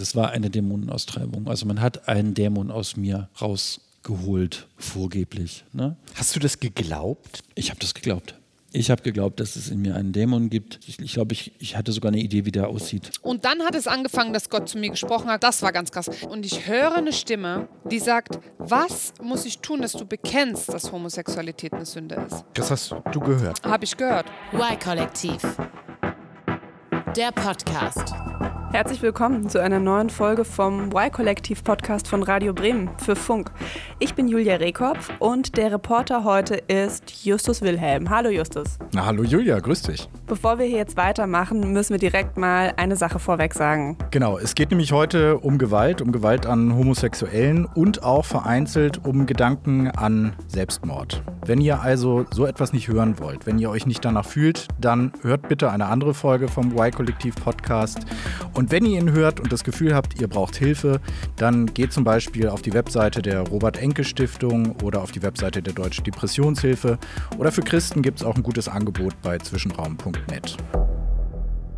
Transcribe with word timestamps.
Das 0.00 0.16
war 0.16 0.30
eine 0.30 0.48
Dämonenaustreibung. 0.48 1.46
Also 1.46 1.66
man 1.66 1.80
hat 1.80 2.08
einen 2.08 2.32
Dämon 2.32 2.70
aus 2.70 2.96
mir 2.96 3.28
rausgeholt, 3.40 4.66
vorgeblich. 4.78 5.64
Ne? 5.72 5.96
Hast 6.14 6.34
du 6.34 6.40
das 6.40 6.58
geglaubt? 6.58 7.42
Ich 7.54 7.68
habe 7.70 7.80
das 7.80 7.92
geglaubt. 7.92 8.34
Ich 8.72 8.90
habe 8.90 9.02
geglaubt, 9.02 9.40
dass 9.40 9.56
es 9.56 9.68
in 9.68 9.82
mir 9.82 9.96
einen 9.96 10.12
Dämon 10.12 10.48
gibt. 10.48 10.78
Ich, 10.86 10.98
ich 11.00 11.12
glaube, 11.12 11.32
ich, 11.32 11.52
ich 11.58 11.76
hatte 11.76 11.92
sogar 11.92 12.12
eine 12.12 12.20
Idee, 12.20 12.44
wie 12.46 12.52
der 12.52 12.68
aussieht. 12.68 13.10
Und 13.20 13.44
dann 13.44 13.62
hat 13.62 13.74
es 13.74 13.88
angefangen, 13.88 14.32
dass 14.32 14.48
Gott 14.48 14.68
zu 14.68 14.78
mir 14.78 14.90
gesprochen 14.90 15.28
hat. 15.28 15.42
Das 15.42 15.60
war 15.62 15.72
ganz 15.72 15.90
krass. 15.90 16.08
Und 16.28 16.46
ich 16.46 16.68
höre 16.68 16.94
eine 16.94 17.12
Stimme, 17.12 17.68
die 17.90 17.98
sagt, 17.98 18.38
was 18.58 19.12
muss 19.20 19.44
ich 19.44 19.58
tun, 19.58 19.82
dass 19.82 19.92
du 19.92 20.06
bekennst, 20.06 20.72
dass 20.72 20.92
Homosexualität 20.92 21.74
eine 21.74 21.84
Sünde 21.84 22.14
ist? 22.26 22.44
Das 22.54 22.70
hast 22.70 22.94
du 23.12 23.20
gehört. 23.20 23.62
Habe 23.64 23.84
ich 23.84 23.96
gehört. 23.96 24.26
Y-Kollektiv. 24.54 25.42
Der 27.16 27.32
Podcast. 27.32 28.14
Herzlich 28.72 29.02
willkommen 29.02 29.48
zu 29.48 29.60
einer 29.60 29.80
neuen 29.80 30.10
Folge 30.10 30.44
vom 30.44 30.90
Y-Kollektiv-Podcast 30.92 32.06
von 32.06 32.22
Radio 32.22 32.52
Bremen 32.54 32.88
für 32.98 33.16
Funk. 33.16 33.50
Ich 33.98 34.14
bin 34.14 34.28
Julia 34.28 34.54
Rehkopf 34.54 35.10
und 35.18 35.56
der 35.56 35.72
Reporter 35.72 36.22
heute 36.22 36.54
ist 36.54 37.24
Justus 37.24 37.62
Wilhelm. 37.62 38.10
Hallo 38.10 38.28
Justus. 38.30 38.78
Na, 38.92 39.06
hallo 39.06 39.24
Julia, 39.24 39.58
grüß 39.58 39.82
dich. 39.82 40.08
Bevor 40.28 40.60
wir 40.60 40.66
hier 40.66 40.78
jetzt 40.78 40.96
weitermachen, 40.96 41.72
müssen 41.72 41.94
wir 41.94 41.98
direkt 41.98 42.36
mal 42.36 42.72
eine 42.76 42.94
Sache 42.94 43.18
vorweg 43.18 43.54
sagen. 43.54 43.98
Genau, 44.12 44.38
es 44.38 44.54
geht 44.54 44.70
nämlich 44.70 44.92
heute 44.92 45.38
um 45.38 45.58
Gewalt, 45.58 46.00
um 46.00 46.12
Gewalt 46.12 46.46
an 46.46 46.76
Homosexuellen 46.76 47.66
und 47.66 48.04
auch 48.04 48.24
vereinzelt 48.24 49.04
um 49.04 49.26
Gedanken 49.26 49.88
an 49.88 50.32
Selbstmord. 50.46 51.24
Wenn 51.44 51.60
ihr 51.60 51.80
also 51.80 52.24
so 52.30 52.46
etwas 52.46 52.72
nicht 52.72 52.86
hören 52.86 53.18
wollt, 53.18 53.46
wenn 53.46 53.58
ihr 53.58 53.68
euch 53.70 53.86
nicht 53.86 54.04
danach 54.04 54.26
fühlt, 54.26 54.68
dann 54.80 55.12
hört 55.22 55.48
bitte 55.48 55.72
eine 55.72 55.86
andere 55.86 56.14
Folge 56.14 56.46
vom 56.46 56.70
Y-Kollektiv-Podcast. 56.78 58.06
Und 58.60 58.70
wenn 58.70 58.84
ihr 58.84 59.00
ihn 59.00 59.12
hört 59.12 59.40
und 59.40 59.50
das 59.50 59.64
Gefühl 59.64 59.94
habt, 59.94 60.20
ihr 60.20 60.28
braucht 60.28 60.54
Hilfe, 60.54 61.00
dann 61.36 61.64
geht 61.64 61.94
zum 61.94 62.04
Beispiel 62.04 62.46
auf 62.46 62.60
die 62.60 62.74
Webseite 62.74 63.22
der 63.22 63.40
Robert-Enke-Stiftung 63.40 64.76
oder 64.82 65.00
auf 65.00 65.12
die 65.12 65.22
Webseite 65.22 65.62
der 65.62 65.72
Deutschen 65.72 66.04
Depressionshilfe. 66.04 66.98
Oder 67.38 67.52
für 67.52 67.62
Christen 67.62 68.02
gibt 68.02 68.20
es 68.20 68.26
auch 68.26 68.36
ein 68.36 68.42
gutes 68.42 68.68
Angebot 68.68 69.14
bei 69.22 69.38
zwischenraum.net. 69.38 70.58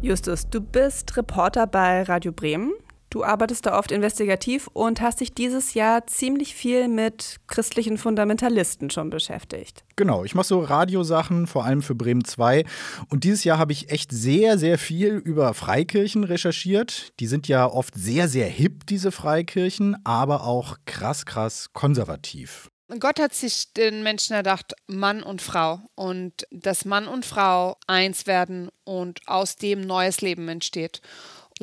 Justus, 0.00 0.50
du 0.50 0.60
bist 0.60 1.16
Reporter 1.16 1.68
bei 1.68 2.02
Radio 2.02 2.32
Bremen. 2.32 2.72
Du 3.12 3.24
arbeitest 3.24 3.66
da 3.66 3.78
oft 3.78 3.92
investigativ 3.92 4.68
und 4.72 5.02
hast 5.02 5.20
dich 5.20 5.34
dieses 5.34 5.74
Jahr 5.74 6.06
ziemlich 6.06 6.54
viel 6.54 6.88
mit 6.88 7.40
christlichen 7.46 7.98
Fundamentalisten 7.98 8.88
schon 8.88 9.10
beschäftigt. 9.10 9.84
Genau, 9.96 10.24
ich 10.24 10.34
mache 10.34 10.46
so 10.46 10.60
Radiosachen, 10.60 11.46
vor 11.46 11.66
allem 11.66 11.82
für 11.82 11.94
Bremen 11.94 12.24
2. 12.24 12.64
Und 13.10 13.24
dieses 13.24 13.44
Jahr 13.44 13.58
habe 13.58 13.72
ich 13.72 13.90
echt 13.90 14.12
sehr, 14.12 14.56
sehr 14.56 14.78
viel 14.78 15.16
über 15.16 15.52
Freikirchen 15.52 16.24
recherchiert. 16.24 17.12
Die 17.20 17.26
sind 17.26 17.48
ja 17.48 17.66
oft 17.66 17.94
sehr, 17.94 18.28
sehr 18.28 18.46
hip, 18.46 18.86
diese 18.86 19.12
Freikirchen, 19.12 19.94
aber 20.04 20.44
auch 20.44 20.78
krass, 20.86 21.26
krass 21.26 21.68
konservativ. 21.74 22.70
Gott 22.98 23.20
hat 23.20 23.34
sich 23.34 23.72
den 23.74 24.02
Menschen 24.02 24.34
erdacht, 24.34 24.72
Mann 24.86 25.22
und 25.22 25.42
Frau. 25.42 25.80
Und 25.94 26.46
dass 26.50 26.86
Mann 26.86 27.08
und 27.08 27.26
Frau 27.26 27.76
eins 27.86 28.26
werden 28.26 28.70
und 28.84 29.20
aus 29.26 29.56
dem 29.56 29.82
neues 29.82 30.22
Leben 30.22 30.48
entsteht. 30.48 31.02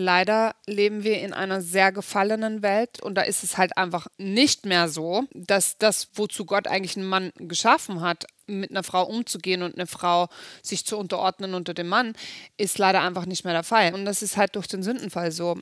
Leider 0.02 0.56
leben 0.66 1.04
wir 1.04 1.20
in 1.20 1.34
einer 1.34 1.60
sehr 1.60 1.92
gefallenen 1.92 2.64
Welt 2.64 3.02
und 3.02 3.16
da 3.16 3.24
ist 3.24 3.44
es 3.44 3.58
halt 3.58 3.76
einfach 3.76 4.08
nicht 4.18 4.66
mehr 4.66 4.88
so, 4.88 5.26
dass 5.34 5.78
das, 5.78 6.08
wozu 6.14 6.46
Gott 6.46 6.70
eigentlich 6.70 6.96
einen 6.96 7.06
Mann 7.06 7.34
geschaffen 7.36 8.00
hat, 8.00 8.26
mit 8.48 8.70
einer 8.72 8.84
Frau 8.84 9.04
umzugehen 9.04 9.62
und 9.62 9.76
eine 9.76 9.88
Frau 9.88 10.30
sich 10.64 10.86
zu 10.86 10.98
unterordnen 10.98 11.54
unter 11.54 11.74
dem 11.74 11.90
Mann, 11.90 12.14
ist 12.56 12.78
leider 12.78 13.02
einfach 13.02 13.26
nicht 13.26 13.44
mehr 13.44 13.52
der 13.52 13.64
Fall. 13.64 13.94
Und 13.94 14.06
das 14.06 14.22
ist 14.22 14.38
halt 14.38 14.56
durch 14.56 14.68
den 14.68 14.84
Sündenfall 14.84 15.34
so. 15.34 15.60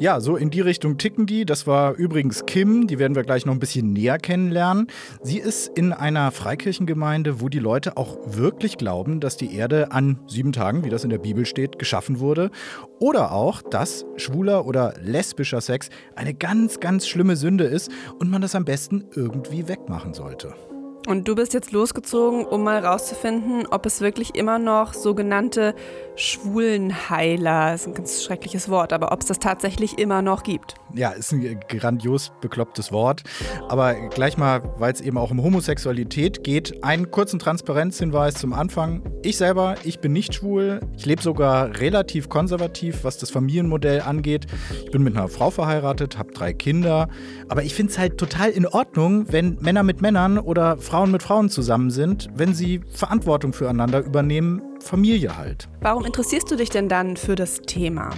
Ja, 0.00 0.20
so 0.20 0.36
in 0.36 0.50
die 0.50 0.60
Richtung 0.60 0.96
ticken 0.96 1.26
die. 1.26 1.44
Das 1.44 1.66
war 1.66 1.94
übrigens 1.94 2.46
Kim, 2.46 2.86
die 2.86 3.00
werden 3.00 3.16
wir 3.16 3.24
gleich 3.24 3.44
noch 3.44 3.52
ein 3.52 3.58
bisschen 3.58 3.92
näher 3.92 4.18
kennenlernen. 4.18 4.86
Sie 5.22 5.38
ist 5.38 5.76
in 5.76 5.92
einer 5.92 6.30
Freikirchengemeinde, 6.30 7.40
wo 7.40 7.48
die 7.48 7.58
Leute 7.58 7.96
auch 7.96 8.16
wirklich 8.24 8.78
glauben, 8.78 9.18
dass 9.18 9.36
die 9.36 9.56
Erde 9.56 9.90
an 9.90 10.20
sieben 10.28 10.52
Tagen, 10.52 10.84
wie 10.84 10.88
das 10.88 11.02
in 11.02 11.10
der 11.10 11.18
Bibel 11.18 11.46
steht, 11.46 11.80
geschaffen 11.80 12.20
wurde. 12.20 12.52
Oder 13.00 13.32
auch, 13.32 13.60
dass 13.60 14.06
schwuler 14.16 14.66
oder 14.66 14.94
lesbischer 15.02 15.60
Sex 15.60 15.90
eine 16.14 16.32
ganz, 16.32 16.78
ganz 16.78 17.08
schlimme 17.08 17.34
Sünde 17.34 17.64
ist 17.64 17.90
und 18.20 18.30
man 18.30 18.40
das 18.40 18.54
am 18.54 18.64
besten 18.64 19.04
irgendwie 19.16 19.66
wegmachen 19.66 20.14
sollte. 20.14 20.54
Und 21.08 21.26
du 21.26 21.34
bist 21.34 21.54
jetzt 21.54 21.72
losgezogen, 21.72 22.44
um 22.44 22.62
mal 22.64 22.84
rauszufinden, 22.84 23.66
ob 23.70 23.86
es 23.86 24.02
wirklich 24.02 24.34
immer 24.34 24.58
noch 24.58 24.92
sogenannte 24.92 25.74
Schwulenheiler, 26.16 27.70
das 27.72 27.82
ist 27.82 27.86
ein 27.86 27.94
ganz 27.94 28.24
schreckliches 28.24 28.68
Wort, 28.68 28.92
aber 28.92 29.10
ob 29.10 29.20
es 29.22 29.28
das 29.28 29.38
tatsächlich 29.38 29.98
immer 29.98 30.20
noch 30.20 30.42
gibt. 30.42 30.74
Ja, 30.92 31.10
ist 31.10 31.32
ein 31.32 31.60
grandios 31.68 32.32
beklopptes 32.40 32.92
Wort. 32.92 33.22
Aber 33.68 33.94
gleich 34.08 34.36
mal, 34.36 34.62
weil 34.78 34.92
es 34.92 35.00
eben 35.00 35.16
auch 35.16 35.30
um 35.30 35.42
Homosexualität 35.42 36.44
geht, 36.44 36.84
einen 36.84 37.10
kurzen 37.10 37.38
Transparenzhinweis 37.38 38.34
zum 38.34 38.52
Anfang. 38.52 39.02
Ich 39.22 39.36
selber, 39.36 39.76
ich 39.84 40.00
bin 40.00 40.12
nicht 40.12 40.34
schwul. 40.34 40.80
Ich 40.96 41.06
lebe 41.06 41.22
sogar 41.22 41.78
relativ 41.78 42.28
konservativ, 42.28 43.04
was 43.04 43.16
das 43.16 43.30
Familienmodell 43.30 44.00
angeht. 44.00 44.46
Ich 44.84 44.90
bin 44.90 45.02
mit 45.04 45.16
einer 45.16 45.28
Frau 45.28 45.50
verheiratet, 45.50 46.18
habe 46.18 46.32
drei 46.32 46.52
Kinder. 46.52 47.08
Aber 47.48 47.62
ich 47.62 47.74
finde 47.74 47.92
es 47.92 47.98
halt 47.98 48.18
total 48.18 48.50
in 48.50 48.66
Ordnung, 48.66 49.32
wenn 49.32 49.56
Männer 49.60 49.84
mit 49.84 50.02
Männern 50.02 50.38
oder 50.38 50.78
Frauen 50.78 50.97
mit 51.06 51.22
Frauen 51.22 51.48
zusammen 51.48 51.90
sind, 51.90 52.28
wenn 52.34 52.54
sie 52.54 52.80
Verantwortung 52.92 53.52
füreinander 53.52 54.00
übernehmen, 54.00 54.62
Familie 54.80 55.36
halt. 55.36 55.68
Warum 55.80 56.04
interessierst 56.04 56.50
du 56.50 56.56
dich 56.56 56.70
denn 56.70 56.88
dann 56.88 57.16
für 57.16 57.34
das 57.34 57.60
Thema? 57.60 58.10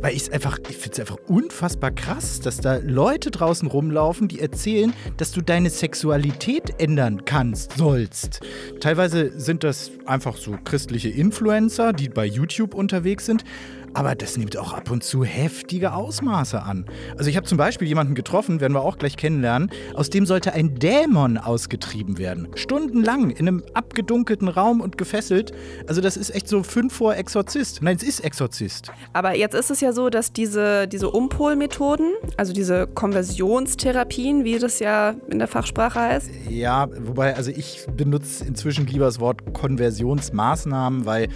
Weil 0.00 0.14
ich 0.14 0.22
es 0.22 0.30
einfach, 0.30 0.58
ich 0.68 0.76
finde 0.76 0.92
es 0.92 1.00
einfach 1.00 1.18
unfassbar 1.28 1.90
krass, 1.90 2.40
dass 2.40 2.58
da 2.58 2.76
Leute 2.76 3.30
draußen 3.30 3.68
rumlaufen, 3.68 4.28
die 4.28 4.40
erzählen, 4.40 4.94
dass 5.16 5.32
du 5.32 5.42
deine 5.42 5.68
Sexualität 5.68 6.80
ändern 6.80 7.24
kannst, 7.24 7.76
sollst. 7.76 8.40
Teilweise 8.80 9.38
sind 9.38 9.62
das 9.64 9.90
einfach 10.06 10.36
so 10.36 10.56
christliche 10.64 11.10
Influencer, 11.10 11.92
die 11.92 12.08
bei 12.08 12.24
YouTube 12.24 12.74
unterwegs 12.74 13.26
sind. 13.26 13.44
Aber 13.92 14.14
das 14.14 14.36
nimmt 14.36 14.56
auch 14.56 14.72
ab 14.72 14.90
und 14.90 15.02
zu 15.02 15.24
heftige 15.24 15.92
Ausmaße 15.92 16.62
an. 16.62 16.86
Also 17.16 17.28
ich 17.28 17.36
habe 17.36 17.46
zum 17.46 17.58
Beispiel 17.58 17.88
jemanden 17.88 18.14
getroffen, 18.14 18.60
werden 18.60 18.72
wir 18.72 18.82
auch 18.82 18.98
gleich 18.98 19.16
kennenlernen, 19.16 19.70
aus 19.94 20.10
dem 20.10 20.26
sollte 20.26 20.52
ein 20.52 20.76
Dämon 20.76 21.38
ausgetrieben 21.38 22.16
werden. 22.18 22.48
Stundenlang 22.54 23.30
in 23.30 23.48
einem 23.48 23.64
abgedunkelten 23.74 24.48
Raum 24.48 24.80
und 24.80 24.96
gefesselt. 24.96 25.52
Also 25.88 26.00
das 26.00 26.16
ist 26.16 26.30
echt 26.30 26.48
so 26.48 26.62
fünf 26.62 26.94
vor 26.94 27.16
Exorzist. 27.16 27.82
Nein, 27.82 27.96
es 27.96 28.04
ist 28.04 28.20
Exorzist. 28.20 28.92
Aber 29.12 29.34
jetzt 29.36 29.54
ist 29.54 29.70
es 29.70 29.80
ja 29.80 29.92
so, 29.92 30.08
dass 30.08 30.32
diese, 30.32 30.86
diese 30.86 31.10
Umpolmethoden, 31.10 32.12
also 32.36 32.52
diese 32.52 32.86
Konversionstherapien, 32.86 34.44
wie 34.44 34.58
das 34.58 34.78
ja 34.78 35.14
in 35.28 35.40
der 35.40 35.48
Fachsprache 35.48 36.00
heißt. 36.00 36.30
Ja, 36.48 36.88
wobei, 37.00 37.34
also 37.34 37.50
ich 37.50 37.86
benutze 37.96 38.44
inzwischen 38.44 38.86
lieber 38.86 39.06
das 39.06 39.18
Wort 39.18 39.52
Konversionsmaßnahmen, 39.52 41.06
weil 41.06 41.28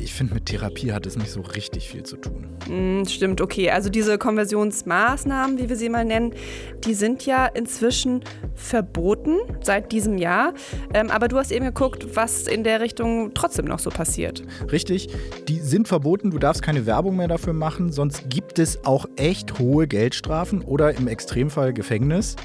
ich 0.00 0.12
finde, 0.12 0.34
mit 0.34 0.46
Therapie 0.46 0.92
hat 0.92 1.06
es 1.06 1.16
nicht 1.16 1.30
so 1.30 1.40
richtig 1.40 1.88
viel 1.88 1.99
zu 2.02 2.16
tun. 2.16 2.46
Mm, 2.68 3.04
stimmt, 3.06 3.40
okay. 3.40 3.70
Also 3.70 3.90
diese 3.90 4.18
Konversionsmaßnahmen, 4.18 5.58
wie 5.58 5.68
wir 5.68 5.76
sie 5.76 5.88
mal 5.88 6.04
nennen, 6.04 6.34
die 6.84 6.94
sind 6.94 7.26
ja 7.26 7.46
inzwischen 7.46 8.22
verboten 8.54 9.38
seit 9.62 9.92
diesem 9.92 10.18
Jahr. 10.18 10.54
Ähm, 10.94 11.10
aber 11.10 11.28
du 11.28 11.38
hast 11.38 11.52
eben 11.52 11.64
geguckt, 11.64 12.14
was 12.14 12.46
in 12.46 12.64
der 12.64 12.80
Richtung 12.80 13.32
trotzdem 13.34 13.64
noch 13.64 13.78
so 13.78 13.90
passiert. 13.90 14.42
Richtig, 14.70 15.08
die 15.48 15.58
sind 15.58 15.88
verboten. 15.88 16.30
Du 16.30 16.38
darfst 16.38 16.62
keine 16.62 16.86
Werbung 16.86 17.16
mehr 17.16 17.28
dafür 17.28 17.52
machen. 17.52 17.92
Sonst 17.92 18.28
gibt 18.28 18.58
es 18.58 18.84
auch 18.84 19.06
echt 19.16 19.58
hohe 19.58 19.86
Geldstrafen 19.86 20.62
oder 20.62 20.96
im 20.96 21.08
Extremfall 21.08 21.72
Gefängnis. 21.72 22.36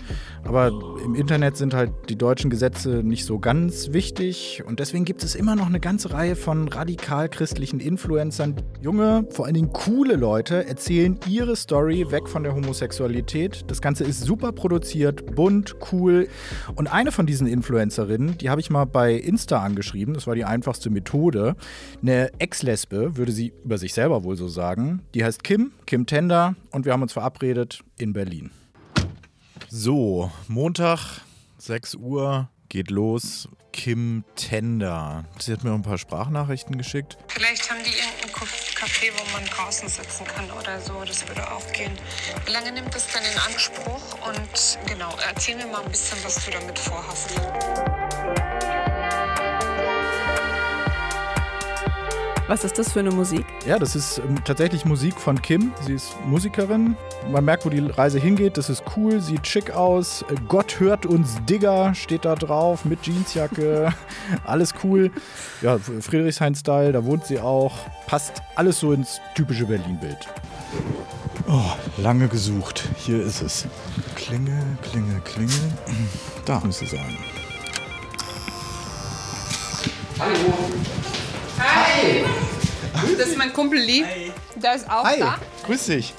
Aber 0.43 0.71
im 1.03 1.15
Internet 1.15 1.57
sind 1.57 1.73
halt 1.73 1.91
die 2.09 2.17
deutschen 2.17 2.49
Gesetze 2.49 3.01
nicht 3.03 3.25
so 3.25 3.39
ganz 3.39 3.93
wichtig 3.93 4.63
und 4.65 4.79
deswegen 4.79 5.03
gibt 5.03 5.23
es 5.23 5.33
immer 5.33 5.55
noch 5.55 5.65
eine 5.65 5.79
ganze 5.79 6.11
Reihe 6.13 6.35
von 6.35 6.67
radikal 6.67 7.29
christlichen 7.29 7.79
Influencern. 7.79 8.55
Junge, 8.79 9.25
vor 9.31 9.44
allen 9.45 9.53
Dingen 9.53 9.73
coole 9.73 10.15
Leute 10.15 10.67
erzählen 10.67 11.19
ihre 11.27 11.55
Story 11.55 12.11
weg 12.11 12.27
von 12.27 12.43
der 12.43 12.53
Homosexualität. 12.53 13.63
Das 13.67 13.81
Ganze 13.81 14.03
ist 14.03 14.21
super 14.21 14.51
produziert, 14.51 15.35
bunt, 15.35 15.75
cool. 15.91 16.27
Und 16.75 16.87
eine 16.87 17.11
von 17.11 17.25
diesen 17.25 17.47
Influencerinnen, 17.47 18.37
die 18.37 18.49
habe 18.49 18.61
ich 18.61 18.69
mal 18.69 18.85
bei 18.85 19.13
Insta 19.13 19.61
angeschrieben, 19.61 20.13
das 20.13 20.27
war 20.27 20.35
die 20.35 20.45
einfachste 20.45 20.89
Methode. 20.89 21.55
Eine 22.01 22.31
Ex-Lesbe, 22.39 23.17
würde 23.17 23.31
sie 23.31 23.53
über 23.63 23.77
sich 23.77 23.93
selber 23.93 24.23
wohl 24.23 24.35
so 24.35 24.47
sagen. 24.47 25.01
Die 25.13 25.23
heißt 25.23 25.43
Kim, 25.43 25.71
Kim 25.85 26.05
Tender 26.05 26.55
und 26.71 26.85
wir 26.85 26.93
haben 26.93 27.01
uns 27.01 27.13
verabredet 27.13 27.83
in 27.97 28.13
Berlin. 28.13 28.51
So, 29.69 30.31
Montag, 30.47 31.21
6 31.59 31.95
Uhr, 31.95 32.49
geht 32.69 32.89
los. 32.89 33.47
Kim 33.75 34.23
Tender. 34.35 35.25
Sie 35.37 35.51
hat 35.51 35.65
mir 35.65 35.73
ein 35.73 35.81
paar 35.81 35.97
Sprachnachrichten 35.97 36.77
geschickt. 36.77 37.17
Vielleicht 37.27 37.69
haben 37.69 37.79
die 37.83 37.89
irgendein 37.89 38.14
Café, 38.95 39.11
wo 39.17 39.31
man 39.31 39.45
draußen 39.45 39.89
sitzen 39.89 40.25
kann 40.25 40.49
oder 40.51 40.79
so. 40.79 41.03
Das 41.03 41.27
würde 41.27 41.51
auch 41.51 41.71
gehen. 41.73 41.97
Wie 42.45 42.51
lange 42.51 42.71
nimmt 42.71 42.93
das 42.95 43.07
denn 43.07 43.23
in 43.23 43.37
Anspruch? 43.39 44.01
Und 44.25 44.79
genau, 44.87 45.13
erzähl 45.27 45.55
mir 45.55 45.67
mal 45.67 45.83
ein 45.83 45.91
bisschen, 45.91 46.17
was 46.23 46.45
du 46.45 46.51
damit 46.51 46.79
vorhast. 46.79 47.31
Was 52.47 52.63
ist 52.63 52.77
das 52.77 52.91
für 52.91 52.99
eine 52.99 53.09
Musik? 53.09 53.43
Ja, 53.65 53.79
das 53.79 53.95
ist 53.95 54.19
ähm, 54.19 54.35
tatsächlich 54.43 54.85
Musik 54.85 55.19
von 55.19 55.41
Kim. 55.41 55.73
Sie 55.81 55.93
ist 55.93 56.15
Musikerin. 56.27 56.95
Man 57.31 57.43
merkt, 57.43 57.65
wo 57.65 57.69
die 57.69 57.79
Reise 57.79 58.19
hingeht. 58.19 58.57
Das 58.57 58.69
ist 58.69 58.83
cool, 58.95 59.19
sieht 59.19 59.47
schick 59.47 59.71
aus. 59.71 60.21
Äh, 60.29 60.35
Gott 60.47 60.79
hört 60.79 61.07
uns 61.07 61.39
Digger 61.49 61.95
steht 61.95 62.23
da 62.23 62.35
drauf 62.35 62.85
mit 62.85 63.01
Jeansjacke. 63.01 63.91
alles 64.45 64.75
cool. 64.83 65.11
Ja, 65.63 65.79
Friedrichshain-Style, 65.79 66.91
da 66.91 67.03
wohnt 67.03 67.25
sie 67.25 67.39
auch. 67.39 67.73
Passt 68.05 68.43
alles 68.55 68.79
so 68.79 68.91
ins 68.93 69.19
typische 69.33 69.65
Berlin-Bild. 69.65 70.27
Oh, 71.47 71.71
lange 71.97 72.27
gesucht. 72.27 72.87
Hier 72.95 73.23
ist 73.23 73.41
es. 73.41 73.65
Klingel, 74.15 74.61
Klingel, 74.83 75.19
Klingel. 75.21 75.55
Da 76.45 76.59
muss 76.59 76.77
sie 76.77 76.85
sein. 76.85 77.17
Hi! 81.59 82.23
Das 83.17 83.27
ist 83.27 83.37
mein 83.37 83.53
Kumpel 83.53 83.79
Lee. 83.79 84.03
Der 84.55 84.75
ist 84.75 84.89
auch 84.89 85.03
Hi, 85.03 85.19
da. 85.19 85.35
grüß 85.65 85.85
dich. 85.85 86.13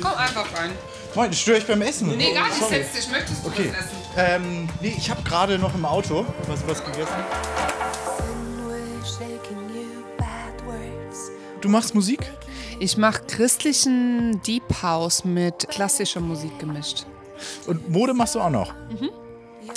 Komm 0.00 0.12
einfach 0.14 0.46
rein. 0.56 0.70
Moin, 1.14 1.32
störe 1.32 1.58
ich 1.58 1.66
beim 1.66 1.82
Essen? 1.82 2.16
Nee, 2.16 2.32
gar 2.34 2.46
nicht. 2.46 2.58
Sorry. 2.58 2.74
Setz 2.76 2.92
dich. 2.92 3.10
Möchtest 3.10 3.44
du 3.44 3.48
Okay. 3.48 3.72
was 3.72 3.86
essen? 3.86 3.96
Ähm, 4.44 4.68
nee, 4.80 4.94
ich 4.96 5.10
habe 5.10 5.22
gerade 5.22 5.58
noch 5.58 5.74
im 5.74 5.84
Auto 5.84 6.26
was, 6.46 6.66
was 6.66 6.84
gegessen. 6.84 7.14
Du 11.60 11.68
machst 11.68 11.94
Musik? 11.94 12.20
Ich 12.78 12.96
mache 12.96 13.22
christlichen 13.26 14.40
Deep 14.42 14.82
House 14.82 15.24
mit 15.24 15.68
klassischer 15.68 16.20
Musik 16.20 16.56
gemischt. 16.60 17.04
Und 17.66 17.88
Mode 17.90 18.14
machst 18.14 18.36
du 18.36 18.40
auch 18.40 18.50
noch? 18.50 18.72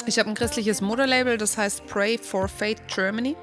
Ich 0.07 0.17
habe 0.19 0.29
ein 0.29 0.35
christliches 0.35 0.81
Modelabel, 0.81 1.37
das 1.37 1.57
heißt 1.57 1.85
Pray 1.87 2.17
for 2.17 2.47
Faith 2.47 2.79
Germany. 2.87 3.35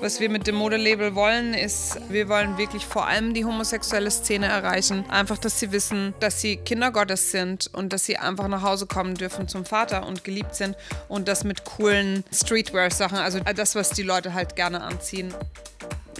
Was 0.00 0.18
wir 0.18 0.30
mit 0.30 0.46
dem 0.46 0.54
Modelabel 0.54 1.14
wollen, 1.14 1.54
ist, 1.54 1.98
wir 2.08 2.28
wollen 2.28 2.58
wirklich 2.58 2.86
vor 2.86 3.06
allem 3.06 3.34
die 3.34 3.44
homosexuelle 3.44 4.10
Szene 4.10 4.46
erreichen. 4.46 5.04
Einfach, 5.08 5.38
dass 5.38 5.60
sie 5.60 5.72
wissen, 5.72 6.14
dass 6.20 6.40
sie 6.40 6.56
Kinder 6.56 6.90
Gottes 6.90 7.30
sind 7.30 7.70
und 7.72 7.92
dass 7.92 8.04
sie 8.04 8.16
einfach 8.16 8.48
nach 8.48 8.62
Hause 8.62 8.86
kommen 8.86 9.14
dürfen 9.14 9.46
zum 9.46 9.64
Vater 9.64 10.06
und 10.06 10.24
geliebt 10.24 10.54
sind 10.54 10.76
und 11.08 11.28
das 11.28 11.44
mit 11.44 11.64
coolen 11.64 12.24
Streetwear-Sachen, 12.32 13.18
also 13.18 13.40
das, 13.40 13.74
was 13.74 13.90
die 13.90 14.02
Leute 14.02 14.34
halt 14.34 14.56
gerne 14.56 14.82
anziehen. 14.82 15.34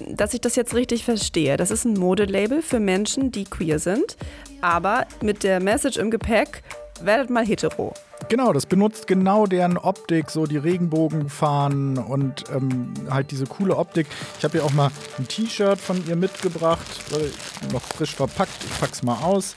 Dass 0.09 0.35
ich 0.35 0.41
das 0.41 0.57
jetzt 0.57 0.75
richtig 0.75 1.05
verstehe, 1.05 1.57
das 1.57 1.71
ist 1.71 1.85
ein 1.85 1.95
Modelabel 1.95 2.63
für 2.63 2.81
Menschen, 2.81 3.33
die 3.33 3.45
queer 3.45 3.79
sind, 3.79 4.17
aber 4.61 5.07
mit 5.23 5.43
der 5.43 5.61
Message 5.61 5.97
im 5.99 6.11
Gepäck, 6.11 6.63
werdet 7.03 7.31
mal 7.31 7.47
hetero. 7.47 7.95
Genau, 8.31 8.53
das 8.53 8.65
benutzt 8.65 9.09
genau 9.09 9.47
deren 9.47 9.77
Optik, 9.77 10.31
so 10.31 10.47
die 10.47 10.57
Regenbogenfahnen 10.57 11.99
und 11.99 12.45
ähm, 12.55 12.95
halt 13.11 13.33
diese 13.33 13.45
coole 13.45 13.77
Optik. 13.77 14.07
Ich 14.39 14.45
habe 14.45 14.53
hier 14.53 14.65
auch 14.65 14.73
mal 14.73 14.93
ein 15.19 15.27
T-Shirt 15.27 15.81
von 15.81 16.01
ihr 16.07 16.15
mitgebracht, 16.15 16.87
weil 17.11 17.33
noch 17.73 17.83
frisch 17.83 18.15
verpackt. 18.15 18.53
Ich 18.65 18.79
pack's 18.79 19.03
mal 19.03 19.21
aus. 19.21 19.57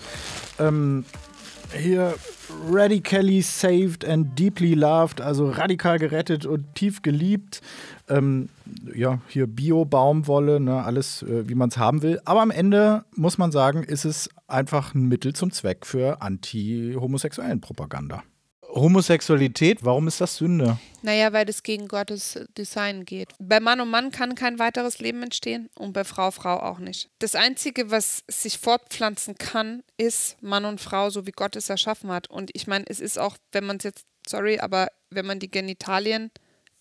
Ähm, 0.58 1.06
hier 1.72 2.16
radically 2.68 3.44
saved 3.44 4.06
and 4.06 4.40
deeply 4.40 4.74
loved, 4.74 5.22
also 5.22 5.52
radikal 5.52 6.00
gerettet 6.00 6.48
und 6.48 6.74
tief 6.74 7.04
geliebt. 7.04 7.62
Ähm, 8.10 8.50
ja, 8.96 9.20
hier 9.28 9.46
Bio-Baumwolle, 9.46 10.60
ne, 10.60 10.84
alles 10.84 11.22
äh, 11.22 11.48
wie 11.48 11.54
man 11.54 11.70
es 11.70 11.78
haben 11.78 12.02
will. 12.02 12.20
Aber 12.26 12.42
am 12.42 12.50
Ende 12.50 13.06
muss 13.16 13.38
man 13.38 13.52
sagen, 13.52 13.84
ist 13.84 14.04
es 14.04 14.32
einfach 14.48 14.96
ein 14.96 15.08
Mittel 15.08 15.34
zum 15.34 15.52
Zweck 15.52 15.86
für 15.86 16.24
anti-homosexuellen 16.24 17.62
Propaganda. 17.62 18.24
Homosexualität, 18.74 19.84
warum 19.84 20.08
ist 20.08 20.20
das 20.20 20.38
Sünde? 20.38 20.78
Naja, 21.02 21.34
weil 21.34 21.48
es 21.50 21.64
gegen 21.64 21.88
Gottes 21.88 22.40
Design 22.58 23.06
geht. 23.06 23.30
Bei 23.40 23.60
Mann 23.60 23.82
und 23.82 23.90
Mann 23.90 24.12
kann 24.12 24.36
kein 24.36 24.58
weiteres 24.58 25.00
Leben 25.00 25.22
entstehen 25.22 25.70
und 25.76 25.94
bei 25.94 26.04
Frau 26.04 26.32
Frau 26.32 26.60
auch 26.60 26.80
nicht. 26.80 27.10
Das 27.20 27.36
Einzige, 27.36 27.92
was 27.92 28.24
sich 28.28 28.58
fortpflanzen 28.58 29.38
kann, 29.38 29.84
ist 29.98 30.42
Mann 30.42 30.66
und 30.66 30.82
Frau, 30.82 31.10
so 31.10 31.28
wie 31.28 31.32
Gott 31.32 31.56
es 31.56 31.70
erschaffen 31.70 32.12
hat. 32.12 32.30
Und 32.30 32.52
ich 32.54 32.68
meine, 32.68 32.86
es 32.88 33.00
ist 33.00 33.20
auch, 33.20 33.38
wenn 33.52 33.66
man 33.66 33.78
es 33.78 33.84
jetzt, 33.84 34.06
sorry, 34.28 34.60
aber 34.60 34.88
wenn 35.10 35.26
man 35.26 35.40
die 35.40 35.52
Genitalien, 35.52 36.32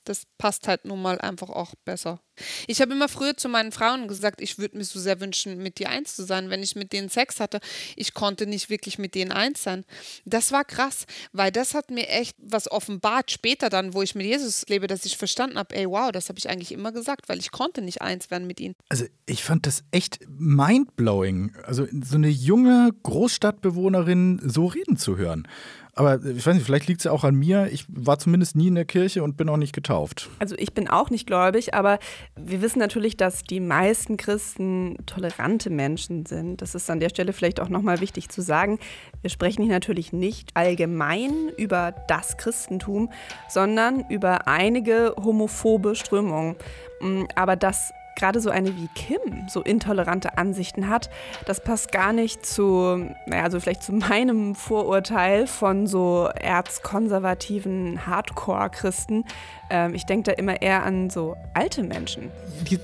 das 0.05 0.27
passt 0.39 0.69
halt 0.69 0.85
nun 0.85 1.01
mal 1.01 1.19
einfach 1.21 1.51
auch 1.51 1.75
besser. 1.85 2.21
Ich 2.67 2.81
habe 2.81 2.93
immer 2.93 3.09
früher 3.09 3.37
zu 3.37 3.49
meinen 3.49 3.73
Frauen 3.73 4.09
gesagt, 4.09 4.41
ich 4.41 4.59
würde 4.59 4.77
mir 4.79 4.85
so 4.85 4.99
sehr 4.99 5.21
wünschen, 5.21 5.63
mit 5.63 5.79
dir 5.79 5.91
eins 5.91 6.17
zu 6.17 6.25
sein. 6.25 6.51
Wenn 6.51 6.63
ich 6.63 6.77
mit 6.77 6.93
denen 6.93 7.09
Sex 7.09 7.41
hatte, 7.41 7.61
ich 7.95 8.15
konnte 8.15 8.47
nicht 8.47 8.71
wirklich 8.71 8.99
mit 8.99 9.15
denen 9.15 9.33
eins 9.33 9.63
sein. 9.63 9.85
Das 10.25 10.51
war 10.51 10.65
krass, 10.65 11.05
weil 11.33 11.53
das 11.53 11.75
hat 11.75 11.91
mir 11.91 12.09
echt 12.09 12.37
was 12.39 12.71
offenbart 12.71 13.31
später 13.31 13.69
dann, 13.69 13.95
wo 13.95 14.03
ich 14.03 14.15
mit 14.15 14.27
Jesus 14.27 14.65
lebe, 14.69 14.87
dass 14.87 15.05
ich 15.05 15.17
verstanden 15.17 15.59
habe, 15.59 15.75
ey, 15.75 15.89
wow, 15.89 16.11
das 16.11 16.29
habe 16.29 16.39
ich 16.39 16.49
eigentlich 16.49 16.73
immer 16.73 16.93
gesagt, 16.93 17.29
weil 17.29 17.39
ich 17.39 17.51
konnte 17.51 17.83
nicht 17.83 18.01
eins 18.01 18.31
werden 18.31 18.47
mit 18.47 18.61
ihnen. 18.61 18.75
Also 18.89 19.05
ich 19.27 19.45
fand 19.45 19.67
das 19.67 19.85
echt 19.91 20.21
mindblowing, 20.29 21.55
also 21.65 21.87
so 22.03 22.17
eine 22.17 22.29
junge 22.29 22.91
Großstadtbewohnerin 23.03 24.41
so 24.45 24.67
reden 24.67 24.97
zu 24.97 25.17
hören. 25.17 25.47
Aber 25.95 26.25
ich 26.25 26.47
weiß 26.47 26.55
nicht, 26.55 26.65
vielleicht 26.65 26.89
liegt 26.89 27.01
es 27.01 27.05
ja 27.05 27.13
auch 27.13 27.23
an 27.23 27.35
mir. 27.35 27.69
Ich 27.71 27.85
war 27.89 28.19
zumindest 28.19 28.57
nie 28.57 28.69
in 28.69 28.75
der 28.75 28.87
Kirche 28.87 29.23
und 29.23 29.37
bin 29.37 29.51
auch 29.51 29.59
nicht 29.59 29.75
getauft. 29.75 30.31
Also 30.39 30.55
ich 30.57 30.73
bin 30.73 30.89
auch 30.89 31.11
nicht 31.11 31.27
gläubig, 31.27 31.75
aber 31.75 31.99
wir 32.35 32.63
wissen 32.63 32.79
natürlich, 32.79 33.19
dass 33.19 33.43
die 33.45 33.61
meisten 33.61 34.17
Christen 34.17 34.97
tolerante 35.05 35.69
Menschen 35.69 36.25
sind. 36.25 36.63
Das 36.63 36.75
ist 36.75 36.89
an 36.89 36.99
der 36.99 37.11
Stelle 37.11 37.35
vielleicht 37.35 37.61
auch 37.61 37.69
nochmal 37.69 38.01
wichtig 38.01 38.31
zu 38.31 38.41
sagen. 38.41 38.79
Wir 39.21 39.29
sprechen 39.29 39.63
hier 39.65 39.73
natürlich 39.73 40.15
nicht 40.15 40.51
allgemein 40.55 41.51
über 41.59 41.95
das 42.09 42.39
Christentum, 42.39 43.11
sondern 43.51 44.05
über 44.09 44.49
einige 44.49 45.15
homophobe 45.23 45.95
Strömungen. 45.95 46.57
Mm, 47.03 47.25
Aber 47.37 47.57
dass 47.57 47.93
gerade 48.17 48.41
so 48.41 48.51
eine 48.51 48.77
wie 48.77 48.89
Kim 48.95 49.49
so 49.49 49.63
intolerante 49.63 50.39
Ansichten 50.39 50.89
hat, 50.89 51.11
das 51.47 51.63
passt 51.63 51.93
gar 51.93 52.13
nicht 52.13 52.45
zu, 52.47 53.11
naja, 53.27 53.45
also 53.45 53.61
vielleicht 53.61 53.83
zu 53.83 53.93
meinem 53.93 54.55
Vorurteil 54.55 55.47
von 55.47 55.87
so 55.87 56.29
erzkonservativen 56.35 58.07
Hardcore-Christen. 58.07 59.25
Ähm, 59.71 59.95
ich 59.95 60.07
denke 60.07 60.31
da 60.31 60.33
immer 60.33 60.61
eher 60.63 60.85
an 60.85 61.11
so 61.11 61.37
alte 61.55 61.83
Menschen. 61.83 62.31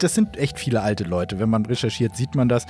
Das 0.00 0.14
sind 0.14 0.36
echt 0.36 0.58
viele 0.58 0.82
alte 0.82 1.04
Leute. 1.04 1.38
Wenn 1.38 1.50
man 1.50 1.66
recherchiert, 1.66 2.16
sieht 2.16 2.34
man 2.34 2.48
das. 2.48 2.66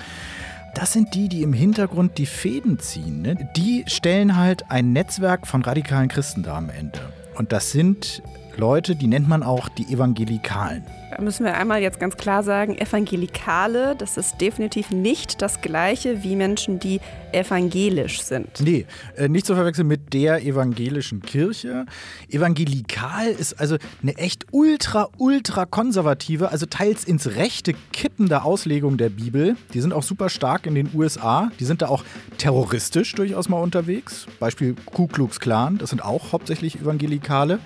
Das 0.74 0.92
sind 0.92 1.14
die, 1.14 1.28
die 1.28 1.42
im 1.42 1.52
Hintergrund 1.52 2.18
die 2.18 2.26
Fäden 2.26 2.78
ziehen. 2.78 3.22
Ne? 3.22 3.50
Die 3.56 3.84
stellen 3.86 4.36
halt 4.36 4.70
ein 4.70 4.92
Netzwerk 4.92 5.46
von 5.46 5.62
radikalen 5.62 6.08
Christen 6.08 6.42
da 6.42 6.56
am 6.56 6.70
Ende. 6.70 7.00
Und 7.36 7.52
das 7.52 7.70
sind 7.70 8.22
Leute, 8.58 8.96
die 8.96 9.06
nennt 9.06 9.28
man 9.28 9.44
auch 9.44 9.68
die 9.68 9.84
Evangelikalen. 9.84 10.82
Da 11.12 11.22
müssen 11.22 11.44
wir 11.44 11.56
einmal 11.56 11.80
jetzt 11.80 12.00
ganz 12.00 12.16
klar 12.16 12.42
sagen, 12.42 12.76
Evangelikale, 12.76 13.94
das 13.96 14.16
ist 14.16 14.40
definitiv 14.40 14.90
nicht 14.90 15.40
das 15.40 15.60
gleiche 15.60 16.24
wie 16.24 16.34
Menschen, 16.34 16.80
die 16.80 17.00
evangelisch 17.30 18.20
sind. 18.20 18.48
Nee, 18.60 18.84
äh, 19.16 19.28
nicht 19.28 19.46
zu 19.46 19.54
verwechseln 19.54 19.86
mit 19.86 20.12
der 20.12 20.44
evangelischen 20.44 21.22
Kirche. 21.22 21.86
Evangelikal 22.28 23.28
ist 23.28 23.60
also 23.60 23.76
eine 24.02 24.16
echt 24.18 24.46
ultra, 24.50 25.08
ultra 25.18 25.64
konservative, 25.64 26.50
also 26.50 26.66
teils 26.66 27.04
ins 27.04 27.36
Rechte 27.36 27.74
kippende 27.92 28.42
Auslegung 28.42 28.96
der 28.96 29.10
Bibel. 29.10 29.56
Die 29.72 29.80
sind 29.80 29.92
auch 29.92 30.02
super 30.02 30.28
stark 30.28 30.66
in 30.66 30.74
den 30.74 30.90
USA. 30.94 31.52
Die 31.60 31.64
sind 31.64 31.80
da 31.80 31.88
auch 31.88 32.02
terroristisch 32.38 33.14
durchaus 33.14 33.48
mal 33.48 33.62
unterwegs. 33.62 34.26
Beispiel 34.40 34.74
Ku 34.86 35.06
Klux 35.06 35.38
Klan, 35.38 35.78
das 35.78 35.90
sind 35.90 36.04
auch 36.04 36.32
hauptsächlich 36.32 36.80
Evangelikale. 36.80 37.60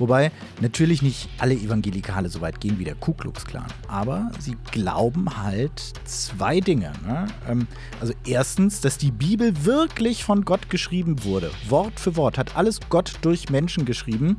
Wobei 0.00 0.32
natürlich 0.60 1.02
nicht 1.02 1.28
alle 1.38 1.54
Evangelikale 1.54 2.30
so 2.30 2.40
weit 2.40 2.60
gehen 2.60 2.78
wie 2.78 2.84
der 2.84 2.94
Ku 2.94 3.12
Klux 3.12 3.44
Klan. 3.44 3.66
Aber 3.86 4.32
sie 4.38 4.56
glauben 4.72 5.36
halt 5.36 5.78
zwei 6.04 6.58
Dinge. 6.60 6.92
Ne? 7.06 7.26
Ähm, 7.46 7.68
also 8.00 8.14
erstens, 8.26 8.80
dass 8.80 8.96
die 8.96 9.12
Bibel 9.12 9.64
wirklich 9.64 10.24
von 10.24 10.44
Gott 10.44 10.70
geschrieben 10.70 11.22
wurde. 11.24 11.50
Wort 11.68 12.00
für 12.00 12.16
Wort 12.16 12.38
hat 12.38 12.56
alles 12.56 12.80
Gott 12.88 13.12
durch 13.20 13.50
Menschen 13.50 13.84
geschrieben. 13.84 14.38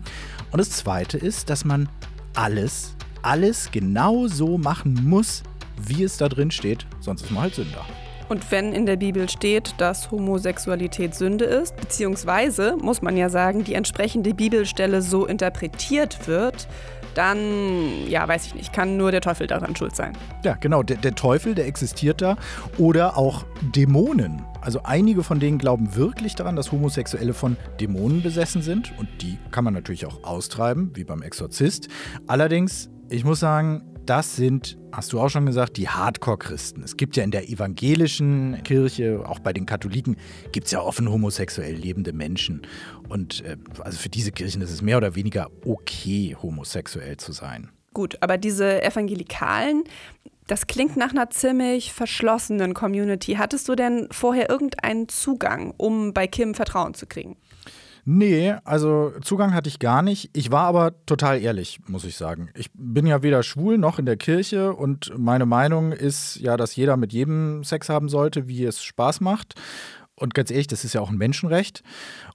Und 0.52 0.58
das 0.58 0.72
zweite 0.72 1.20
ist, 1.20 1.50
dass 1.52 1.64
man 1.64 1.88
alles, 2.34 2.96
alles 3.22 3.70
genau 3.72 4.28
so 4.28 4.58
machen 4.58 5.08
muss, 5.08 5.44
wie 5.80 6.04
es 6.04 6.18
da 6.18 6.28
drin 6.28 6.50
steht. 6.50 6.88
Sonst 7.00 7.22
ist 7.22 7.32
man 7.32 7.44
halt 7.44 7.56
Sünder. 7.56 7.86
Und 8.32 8.50
wenn 8.50 8.72
in 8.72 8.86
der 8.86 8.96
Bibel 8.96 9.28
steht, 9.28 9.76
dass 9.78 10.10
Homosexualität 10.10 11.14
Sünde 11.14 11.44
ist, 11.44 11.76
beziehungsweise, 11.76 12.78
muss 12.82 13.02
man 13.02 13.18
ja 13.18 13.28
sagen, 13.28 13.66
die 13.66 13.74
entsprechende 13.74 14.34
Bibelstelle 14.34 15.02
so 15.02 15.26
interpretiert 15.26 16.30
wird, 16.30 16.70
dann, 17.14 18.08
ja, 18.08 18.26
weiß 18.26 18.46
ich 18.46 18.56
nicht, 18.56 18.72
kann 18.72 18.96
nur 18.96 19.12
der 19.12 19.20
Teufel 19.20 19.48
daran 19.48 19.76
schuld 19.76 19.98
sein. 19.98 20.14
Ja, 20.46 20.54
genau. 20.54 20.82
Der, 20.82 20.96
der 20.96 21.14
Teufel, 21.14 21.56
der 21.56 21.68
existiert 21.68 22.22
da. 22.22 22.38
Oder 22.78 23.18
auch 23.18 23.44
Dämonen. 23.76 24.44
Also 24.62 24.80
einige 24.86 25.24
von 25.24 25.42
denen 25.42 25.58
glauben 25.58 25.94
wirklich 25.98 26.36
daran, 26.36 26.56
dass 26.56 26.72
Homosexuelle 26.72 27.34
von 27.34 27.58
Dämonen 27.82 28.24
besessen 28.24 28.62
sind. 28.62 28.98
Und 28.98 29.10
die 29.22 29.40
kann 29.52 29.66
man 29.66 29.74
natürlich 29.74 30.06
auch 30.06 30.24
austreiben, 30.24 30.92
wie 30.94 31.04
beim 31.04 31.22
Exorzist. 31.22 31.90
Allerdings, 32.28 32.90
ich 33.10 33.26
muss 33.26 33.42
sagen, 33.42 33.84
das 34.06 34.36
sind, 34.36 34.78
hast 34.92 35.14
du 35.14 35.20
auch 35.20 35.30
schon 35.30 35.46
gesagt, 35.46 35.78
die 35.78 35.88
Hardcore-Christen. 35.88 36.84
Es 36.84 36.98
gibt 36.98 37.16
ja 37.16 37.24
in 37.24 37.32
der 37.32 37.50
evangelischen 37.50 38.62
Kirche, 38.64 39.24
auch 39.26 39.40
bei 39.40 39.54
den 39.54 39.66
Katholiken, 39.66 40.18
gibt 40.52 40.66
es 40.66 40.72
ja 40.72 40.82
offen 40.82 41.10
homosexuell 41.10 41.76
lebende 41.76 42.12
Menschen. 42.14 42.62
Und 43.10 43.44
äh, 43.46 43.58
also 43.80 43.98
für 43.98 44.10
diese 44.10 44.32
Kirchen 44.32 44.62
ist 44.62 44.72
es 44.72 44.82
mehr 44.82 44.98
oder 44.98 45.16
weniger 45.16 45.50
okay, 45.66 46.36
homosexuell 46.42 47.18
zu 47.18 47.32
sein. 47.32 47.70
Gut, 47.94 48.18
aber 48.22 48.38
diese 48.38 48.82
Evangelikalen, 48.84 49.84
Das 50.48 50.68
klingt 50.68 50.98
nach 50.98 51.12
einer 51.12 51.30
ziemlich 51.30 51.94
verschlossenen 51.94 52.74
Community. 52.74 53.36
Hattest 53.36 53.70
du 53.70 53.76
denn 53.76 54.10
vorher 54.12 54.50
irgendeinen 54.50 55.08
Zugang, 55.08 55.74
um 55.78 56.14
bei 56.14 56.28
Kim 56.28 56.56
Vertrauen 56.56 56.94
zu 56.94 57.06
kriegen? 57.06 57.38
Nee, 58.04 58.56
also 58.64 59.14
Zugang 59.22 59.54
hatte 59.54 59.70
ich 59.70 59.80
gar 59.80 60.02
nicht. 60.02 60.30
Ich 60.34 60.52
war 60.52 60.66
aber 60.66 60.94
total 61.06 61.42
ehrlich, 61.42 61.80
muss 61.88 62.04
ich 62.04 62.16
sagen. 62.16 62.50
Ich 62.56 62.70
bin 62.74 63.06
ja 63.06 63.22
weder 63.22 63.44
schwul 63.44 63.78
noch 63.78 64.00
in 64.00 64.06
der 64.06 64.18
Kirche 64.18 64.74
und 64.74 65.12
meine 65.18 65.46
Meinung 65.46 65.92
ist 65.92 66.38
ja, 66.38 66.58
dass 66.58 66.76
jeder 66.76 66.98
mit 66.98 67.14
jedem 67.14 67.64
Sex 67.64 67.90
haben 67.90 68.10
sollte, 68.10 68.48
wie 68.48 68.66
es 68.66 68.84
Spaß 68.84 69.22
macht. 69.22 69.56
Und 70.16 70.34
ganz 70.34 70.52
ehrlich, 70.52 70.68
das 70.68 70.84
ist 70.84 70.94
ja 70.94 71.02
auch 71.02 71.10
ein 71.10 71.18
Menschenrecht. 71.18 71.84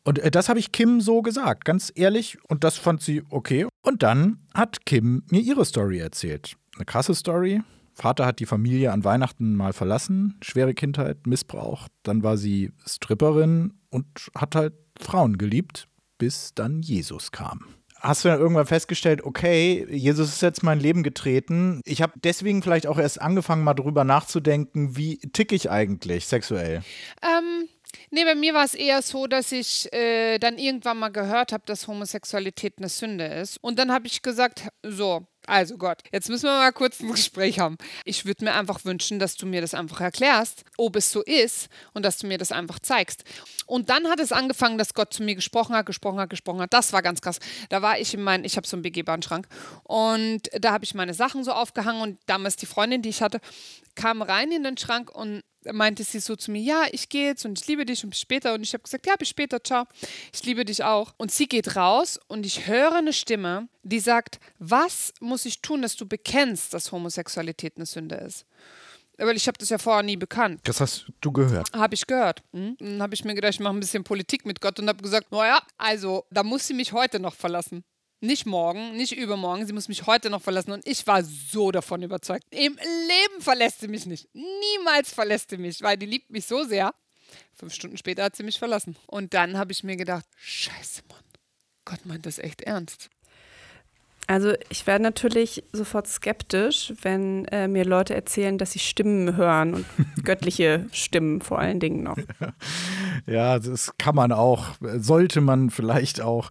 Und 0.03 0.19
äh, 0.19 0.31
das 0.31 0.49
habe 0.49 0.59
ich 0.59 0.73
Kim 0.73 1.01
so 1.01 1.23
gesagt, 1.23 1.65
ganz 1.65 1.93
ehrlich. 1.95 2.39
Und 2.49 2.65
das 2.65 2.77
fand 2.77 3.01
sie 3.01 3.23
okay. 3.31 3.67
Und 3.83 4.03
dann 4.03 4.39
hat 4.55 4.87
Kim 4.87 5.23
mir 5.31 5.41
ihre 5.41 5.65
Story 5.65 5.99
erzählt. 5.99 6.57
Eine 6.77 6.85
krasse 6.85 7.15
Story. 7.15 7.63
Vater 7.97 8.27
hat 8.27 8.41
die 8.41 8.47
Familie 8.47 8.93
an 8.93 9.05
Weihnachten 9.05 9.57
mal 9.57 9.73
verlassen, 9.73 10.37
schwere 10.43 10.75
Kindheit, 10.75 11.27
Missbrauch. 11.27 11.89
Dann 12.03 12.23
war 12.23 12.37
sie 12.37 12.73
Stripperin 12.87 13.73
und 13.91 14.07
hat 14.37 14.55
halt 14.55 14.75
Frauen 15.01 15.39
geliebt, 15.39 15.89
bis 16.19 16.53
dann 16.55 16.83
Jesus 16.83 17.33
kam. 17.33 17.65
Hast 17.99 18.25
du 18.25 18.29
dann 18.29 18.39
irgendwann 18.39 18.67
festgestellt, 18.67 19.25
okay, 19.25 19.87
Jesus 19.91 20.29
ist 20.29 20.43
jetzt 20.43 20.63
mein 20.63 20.79
Leben 20.79 21.03
getreten. 21.03 21.81
Ich 21.87 22.03
habe 22.03 22.13
deswegen 22.23 22.63
vielleicht 22.63 22.87
auch 22.87 22.99
erst 22.99 23.21
angefangen, 23.21 23.65
mal 23.65 23.73
drüber 23.73 24.05
nachzudenken, 24.05 24.99
wie 24.99 25.17
tick 25.17 25.51
ich 25.53 25.71
eigentlich 25.71 26.27
sexuell? 26.27 26.83
Ähm, 27.23 27.69
nee, 28.17 28.25
bei 28.25 28.35
mir 28.35 28.55
war 28.55 28.65
es 28.65 28.75
eher 28.75 29.03
so, 29.03 29.27
dass 29.27 29.53
ich 29.53 29.93
äh, 29.93 30.39
dann 30.39 30.57
irgendwann 30.57 30.99
mal 30.99 31.11
gehört 31.11 31.53
habe, 31.53 31.65
dass 31.67 31.87
Homosexualität 31.87 32.79
eine 32.79 32.89
Sünde 32.89 33.27
ist. 33.27 33.59
Und 33.63 33.79
dann 33.79 33.93
habe 33.93 34.07
ich 34.07 34.23
gesagt, 34.23 34.63
so, 34.83 35.27
also 35.47 35.77
Gott, 35.77 36.03
jetzt 36.13 36.31
müssen 36.31 36.47
wir 36.47 36.53
mal 36.53 36.73
kurz 36.73 36.99
ein 37.01 37.11
Gespräch 37.11 37.59
haben. 37.59 37.77
Ich 38.07 38.25
würde 38.25 38.47
mir 38.47 38.55
einfach 38.55 38.87
wünschen, 38.87 39.19
dass 39.19 39.37
du 39.37 39.45
mir 39.45 39.61
das 39.61 39.75
einfach 39.75 40.01
erklärst, 40.01 40.65
ob 40.79 40.97
es 40.97 41.13
so 41.13 41.23
ist 41.23 41.69
und 41.93 42.05
dass 42.05 42.17
du 42.17 42.27
mir 42.27 42.39
das 42.39 42.53
einfach 42.53 42.79
zeigst. 42.79 43.23
Und 43.67 43.91
dann 43.91 44.09
hat 44.09 44.19
es 44.19 44.33
angefangen, 44.33 44.79
dass 44.79 44.95
Gott 44.95 45.13
zu 45.13 45.23
mir 45.23 45.35
gesprochen 45.35 45.77
hat, 45.77 45.85
gesprochen 45.85 46.19
hat, 46.19 46.31
gesprochen 46.31 46.63
hat. 46.63 46.73
Das 46.73 46.95
war 46.95 47.03
ganz 47.03 47.21
krass. 47.21 47.39
Da 47.69 47.83
war 47.83 47.99
ich 47.99 48.15
in 48.15 48.23
meinem, 48.23 48.45
ich 48.45 48.57
habe 48.57 48.67
so 48.67 48.77
einen 48.77 48.83
begehbaren 48.83 49.23
Schrank 49.23 49.47
und 49.85 50.41
da 50.59 50.73
habe 50.73 50.85
ich 50.85 50.95
meine 50.95 51.13
Sachen 51.13 51.45
so 51.45 51.53
aufgehangen 51.53 52.01
und 52.01 52.19
damals 52.25 52.57
die 52.57 52.67
Freundin, 52.67 53.03
die 53.03 53.11
ich 53.11 53.21
hatte, 53.21 53.41
kam 53.95 54.23
rein 54.23 54.51
in 54.53 54.65
den 54.65 54.79
Schrank 54.79 55.11
und 55.15 55.43
meinte 55.73 56.05
sie 56.05 56.21
so 56.21 56.37
zu 56.37 56.51
mir, 56.51 56.61
ja, 56.61 56.85
ich 56.91 57.09
gehe 57.09 57.27
jetzt 57.27 57.45
und 57.45 57.61
ich 57.61 57.67
liebe 57.67 57.85
dich 57.85 58.05
und 58.05 58.11
bis 58.11 58.21
später. 58.21 58.55
Und 58.55 58.63
ich 58.63 58.73
habe 58.73 58.83
gesagt, 58.83 59.07
ja, 59.07 59.17
bis 59.17 59.29
später, 59.29 59.63
ciao. 59.63 59.85
Ich 60.33 60.45
liebe 60.45 60.65
dich 60.65 60.85
auch. 60.85 61.15
Und 61.17 61.33
sie 61.33 61.47
geht 61.47 61.77
raus 61.77 62.19
und 62.29 62.47
ich 62.47 62.67
höre 62.67 62.95
eine 62.95 63.13
Stimme, 63.13 63.69
die 63.83 64.01
sagt, 64.01 64.39
was 64.59 65.13
muss 65.21 65.45
ich 65.45 65.63
tun, 65.63 65.83
dass 65.83 65.97
du 65.97 66.07
bekennst, 66.07 66.75
dass 66.75 66.93
Homosexualität 66.93 67.75
eine 67.77 67.87
Sünde 67.87 68.17
ist? 68.17 68.47
Weil 69.19 69.37
ich 69.37 69.47
habe 69.49 69.57
das 69.57 69.71
ja 69.71 69.79
vorher 69.79 70.03
nie 70.03 70.17
bekannt. 70.17 70.61
Das 70.65 70.81
hast 70.81 71.07
du 71.23 71.33
gehört. 71.33 71.73
Habe 71.73 71.95
ich 71.95 72.07
gehört. 72.07 72.43
Hm? 72.53 72.77
Dann 72.79 73.03
habe 73.03 73.15
ich 73.15 73.25
mir 73.25 73.35
gedacht, 73.35 73.55
ich 73.55 73.61
mache 73.61 73.75
ein 73.75 73.81
bisschen 73.81 74.05
Politik 74.05 74.45
mit 74.45 74.61
Gott 74.61 74.79
und 74.79 74.89
habe 74.89 75.03
gesagt, 75.03 75.33
naja, 75.33 75.63
also 75.79 76.27
da 76.31 76.43
muss 76.43 76.67
sie 76.67 76.75
mich 76.75 76.93
heute 76.93 77.19
noch 77.19 77.35
verlassen. 77.35 77.83
Nicht 78.21 78.47
morgen, 78.47 78.97
nicht 78.97 79.17
übermorgen. 79.17 79.67
Sie 79.67 79.73
muss 79.73 79.89
mich 79.89 80.07
heute 80.07 80.31
noch 80.31 80.43
verlassen. 80.43 80.73
Und 80.73 80.87
ich 80.87 81.07
war 81.07 81.23
so 81.23 81.71
davon 81.71 82.03
überzeugt. 82.03 82.45
Im 82.51 82.77
Leben 82.77 83.41
verlässt 83.41 83.81
sie 83.81 83.89
mich 83.89 84.07
nicht. 84.07 84.29
Niemals 84.33 85.13
verlässt 85.13 85.51
sie 85.51 85.59
mich, 85.59 85.83
weil 85.83 85.97
die 85.99 86.07
liebt 86.07 86.31
mich 86.31 86.47
so 86.47 86.65
sehr. 86.65 86.95
Fünf 87.55 87.75
Stunden 87.75 87.97
später 87.99 88.25
hat 88.25 88.37
sie 88.37 88.43
mich 88.43 88.59
verlassen. 88.59 88.97
Und 89.07 89.35
dann 89.35 89.59
habe 89.59 89.73
ich 89.73 89.85
mir 89.85 89.97
gedacht, 89.97 90.25
scheiße, 90.37 91.03
Mann. 91.09 91.19
Gott 91.85 92.05
meint 92.07 92.27
das 92.27 92.39
echt 92.39 92.63
ernst. 92.63 93.11
Also 94.29 94.55
ich 94.71 94.87
werde 94.89 95.05
natürlich 95.05 95.63
sofort 95.73 96.09
skeptisch, 96.09 96.93
wenn 97.03 97.45
äh, 97.47 97.69
mir 97.69 97.85
Leute 97.85 98.15
erzählen, 98.15 98.59
dass 98.59 98.73
sie 98.73 98.81
Stimmen 98.81 99.37
hören 99.37 99.75
und 99.75 99.87
göttliche 100.25 100.87
Stimmen 100.91 101.41
vor 101.41 101.61
allen 101.61 101.79
Dingen 101.79 102.03
noch. 102.03 102.17
Ja, 103.27 103.59
das 103.59 103.93
kann 103.99 104.15
man 104.15 104.33
auch, 104.33 104.67
sollte 104.81 105.41
man 105.41 105.71
vielleicht 105.71 106.21
auch. 106.21 106.51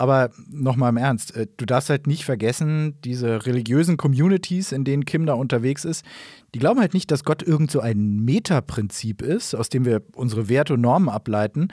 Aber 0.00 0.30
nochmal 0.48 0.90
im 0.90 0.96
Ernst, 0.96 1.34
äh, 1.34 1.48
du 1.56 1.66
darfst 1.66 1.90
halt 1.90 2.06
nicht 2.06 2.24
vergessen, 2.24 2.94
diese 3.04 3.46
religiösen 3.46 3.96
Communities, 3.96 4.70
in 4.70 4.84
denen 4.84 5.04
Kim 5.04 5.26
da 5.26 5.34
unterwegs 5.34 5.84
ist, 5.84 6.04
die 6.54 6.60
glauben 6.60 6.78
halt 6.78 6.94
nicht, 6.94 7.10
dass 7.10 7.24
Gott 7.24 7.42
irgend 7.42 7.72
so 7.72 7.80
ein 7.80 8.20
Metaprinzip 8.24 9.22
ist, 9.22 9.56
aus 9.56 9.70
dem 9.70 9.84
wir 9.84 10.02
unsere 10.14 10.48
Werte 10.48 10.74
und 10.74 10.82
Normen 10.82 11.08
ableiten, 11.08 11.66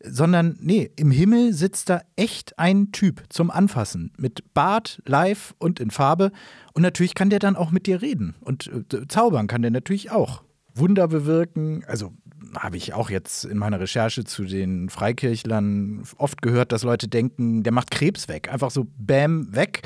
sondern 0.00 0.56
nee, 0.60 0.92
im 0.94 1.10
Himmel 1.10 1.52
sitzt 1.54 1.88
da 1.88 2.02
echt 2.14 2.56
ein 2.56 2.92
Typ 2.92 3.24
zum 3.30 3.50
Anfassen 3.50 4.12
mit 4.16 4.54
Bart, 4.54 5.02
live 5.04 5.52
und 5.58 5.80
in 5.80 5.90
Farbe. 5.90 6.30
Und 6.74 6.82
natürlich 6.82 7.16
kann 7.16 7.30
der 7.30 7.40
dann 7.40 7.56
auch 7.56 7.72
mit 7.72 7.88
dir 7.88 8.00
reden. 8.00 8.36
Und 8.42 8.70
äh, 8.92 9.08
zaubern 9.08 9.48
kann 9.48 9.62
der 9.62 9.72
natürlich 9.72 10.12
auch. 10.12 10.44
Wunder 10.72 11.08
bewirken, 11.08 11.82
also 11.88 12.12
habe 12.58 12.76
ich 12.76 12.94
auch 12.94 13.10
jetzt 13.10 13.44
in 13.44 13.58
meiner 13.58 13.80
Recherche 13.80 14.24
zu 14.24 14.44
den 14.44 14.88
Freikirchlern 14.88 16.04
oft 16.18 16.42
gehört, 16.42 16.72
dass 16.72 16.82
Leute 16.82 17.08
denken, 17.08 17.62
der 17.62 17.72
macht 17.72 17.90
Krebs 17.90 18.28
weg. 18.28 18.52
Einfach 18.52 18.70
so 18.70 18.86
bam, 18.96 19.54
weg. 19.54 19.82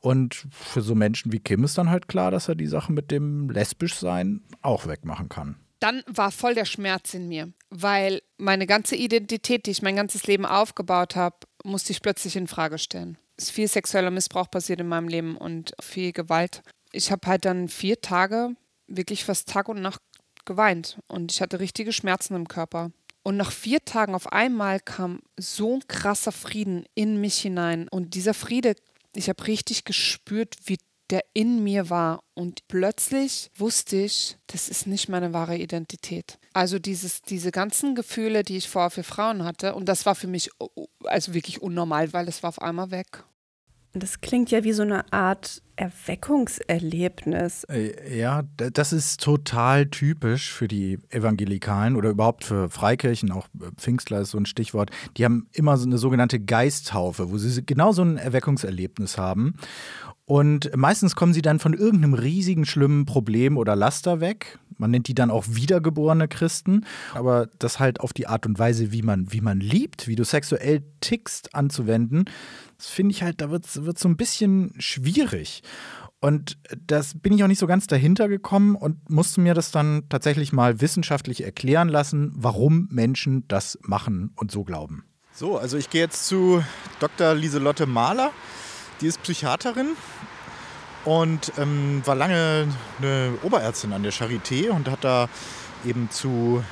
Und 0.00 0.46
für 0.50 0.82
so 0.82 0.94
Menschen 0.94 1.32
wie 1.32 1.40
Kim 1.40 1.64
ist 1.64 1.78
dann 1.78 1.88
halt 1.88 2.08
klar, 2.08 2.30
dass 2.30 2.48
er 2.48 2.54
die 2.54 2.66
Sache 2.66 2.92
mit 2.92 3.10
dem 3.10 3.48
Lesbischsein 3.48 4.42
auch 4.60 4.86
wegmachen 4.86 5.28
kann. 5.28 5.56
Dann 5.80 6.02
war 6.06 6.30
voll 6.30 6.54
der 6.54 6.64
Schmerz 6.64 7.14
in 7.14 7.28
mir, 7.28 7.52
weil 7.70 8.22
meine 8.38 8.66
ganze 8.66 8.96
Identität, 8.96 9.66
die 9.66 9.70
ich 9.70 9.82
mein 9.82 9.96
ganzes 9.96 10.26
Leben 10.26 10.46
aufgebaut 10.46 11.16
habe, 11.16 11.36
musste 11.64 11.92
ich 11.92 12.02
plötzlich 12.02 12.36
in 12.36 12.46
Frage 12.46 12.78
stellen. 12.78 13.18
Es 13.36 13.44
ist 13.44 13.50
viel 13.50 13.68
sexueller 13.68 14.10
Missbrauch 14.10 14.50
passiert 14.50 14.80
in 14.80 14.88
meinem 14.88 15.08
Leben 15.08 15.36
und 15.36 15.74
viel 15.80 16.12
Gewalt. 16.12 16.62
Ich 16.92 17.10
habe 17.10 17.26
halt 17.26 17.44
dann 17.44 17.68
vier 17.68 18.00
Tage 18.00 18.50
wirklich 18.86 19.24
fast 19.24 19.48
Tag 19.48 19.68
und 19.68 19.80
Nacht 19.80 20.00
geweint 20.46 20.98
und 21.08 21.32
ich 21.32 21.40
hatte 21.40 21.60
richtige 21.60 21.92
Schmerzen 21.92 22.34
im 22.34 22.48
Körper. 22.48 22.90
Und 23.22 23.36
nach 23.38 23.52
vier 23.52 23.84
Tagen 23.84 24.14
auf 24.14 24.32
einmal 24.32 24.80
kam 24.80 25.20
so 25.38 25.76
ein 25.76 25.88
krasser 25.88 26.32
Frieden 26.32 26.84
in 26.94 27.20
mich 27.20 27.38
hinein. 27.38 27.88
Und 27.88 28.14
dieser 28.14 28.34
Friede, 28.34 28.74
ich 29.14 29.30
habe 29.30 29.46
richtig 29.46 29.84
gespürt, 29.84 30.56
wie 30.66 30.78
der 31.10 31.24
in 31.32 31.64
mir 31.64 31.88
war. 31.88 32.22
Und 32.34 32.68
plötzlich 32.68 33.50
wusste 33.56 33.96
ich, 33.96 34.36
das 34.46 34.68
ist 34.68 34.86
nicht 34.86 35.08
meine 35.08 35.32
wahre 35.32 35.56
Identität. 35.56 36.38
Also 36.52 36.78
dieses, 36.78 37.22
diese 37.22 37.50
ganzen 37.50 37.94
Gefühle, 37.94 38.42
die 38.42 38.56
ich 38.56 38.68
vorher 38.68 38.90
für 38.90 39.04
Frauen 39.04 39.44
hatte, 39.44 39.74
und 39.74 39.86
das 39.86 40.06
war 40.06 40.14
für 40.14 40.26
mich 40.26 40.50
also 41.04 41.34
wirklich 41.34 41.62
unnormal, 41.62 42.12
weil 42.12 42.28
es 42.28 42.42
war 42.42 42.48
auf 42.48 42.60
einmal 42.60 42.90
weg. 42.90 43.24
Das 43.96 44.20
klingt 44.20 44.50
ja 44.50 44.64
wie 44.64 44.72
so 44.72 44.82
eine 44.82 45.12
Art 45.12 45.62
Erweckungserlebnis. 45.76 47.62
Äh, 47.64 48.18
ja, 48.18 48.42
das 48.56 48.92
ist 48.92 49.20
total 49.20 49.86
typisch 49.86 50.52
für 50.52 50.66
die 50.66 50.98
Evangelikalen 51.10 51.94
oder 51.94 52.10
überhaupt 52.10 52.44
für 52.44 52.68
Freikirchen, 52.70 53.30
auch 53.30 53.46
äh, 53.60 53.70
Pfingstler 53.76 54.20
ist 54.20 54.30
so 54.30 54.38
ein 54.38 54.46
Stichwort. 54.46 54.90
Die 55.16 55.24
haben 55.24 55.46
immer 55.52 55.76
so 55.76 55.86
eine 55.86 55.98
sogenannte 55.98 56.40
Geisttaufe, 56.40 57.30
wo 57.30 57.38
sie 57.38 57.64
genau 57.64 57.92
so 57.92 58.02
ein 58.02 58.16
Erweckungserlebnis 58.16 59.16
haben. 59.16 59.54
Und 60.26 60.74
meistens 60.74 61.16
kommen 61.16 61.34
sie 61.34 61.42
dann 61.42 61.58
von 61.58 61.74
irgendeinem 61.74 62.14
riesigen, 62.14 62.64
schlimmen 62.64 63.04
Problem 63.04 63.58
oder 63.58 63.76
Laster 63.76 64.20
weg. 64.20 64.58
Man 64.78 64.90
nennt 64.90 65.06
die 65.06 65.14
dann 65.14 65.30
auch 65.30 65.44
wiedergeborene 65.48 66.28
Christen. 66.28 66.84
Aber 67.12 67.48
das 67.58 67.78
halt 67.78 68.00
auf 68.00 68.12
die 68.12 68.26
Art 68.26 68.46
und 68.46 68.58
Weise, 68.58 68.90
wie 68.90 69.02
man, 69.02 69.32
wie 69.32 69.42
man 69.42 69.60
liebt, 69.60 70.08
wie 70.08 70.16
du 70.16 70.24
sexuell 70.24 70.82
tickst, 71.00 71.54
anzuwenden, 71.54 72.24
das 72.84 72.92
finde 72.92 73.14
ich 73.14 73.22
halt, 73.22 73.40
da 73.40 73.50
wird 73.50 73.64
es 73.64 73.72
so 73.72 74.08
ein 74.08 74.16
bisschen 74.16 74.74
schwierig. 74.78 75.62
Und 76.20 76.58
das 76.86 77.18
bin 77.18 77.32
ich 77.32 77.42
auch 77.42 77.48
nicht 77.48 77.58
so 77.58 77.66
ganz 77.66 77.86
dahinter 77.86 78.28
gekommen 78.28 78.76
und 78.76 79.08
musste 79.08 79.40
mir 79.40 79.54
das 79.54 79.70
dann 79.70 80.04
tatsächlich 80.08 80.52
mal 80.52 80.80
wissenschaftlich 80.80 81.44
erklären 81.44 81.88
lassen, 81.88 82.32
warum 82.34 82.88
Menschen 82.90 83.48
das 83.48 83.78
machen 83.82 84.32
und 84.36 84.50
so 84.50 84.64
glauben. 84.64 85.04
So, 85.32 85.58
also 85.58 85.78
ich 85.78 85.88
gehe 85.88 86.02
jetzt 86.02 86.26
zu 86.26 86.62
Dr. 87.00 87.34
Lieselotte 87.34 87.86
Mahler. 87.86 88.32
Die 89.00 89.06
ist 89.06 89.22
Psychiaterin 89.22 89.88
und 91.04 91.52
ähm, 91.58 92.02
war 92.04 92.14
lange 92.14 92.68
eine 92.98 93.32
Oberärztin 93.42 93.92
an 93.92 94.02
der 94.02 94.12
Charité 94.12 94.70
und 94.70 94.90
hat 94.90 95.04
da 95.04 95.28
eben 95.84 96.10
zu 96.10 96.62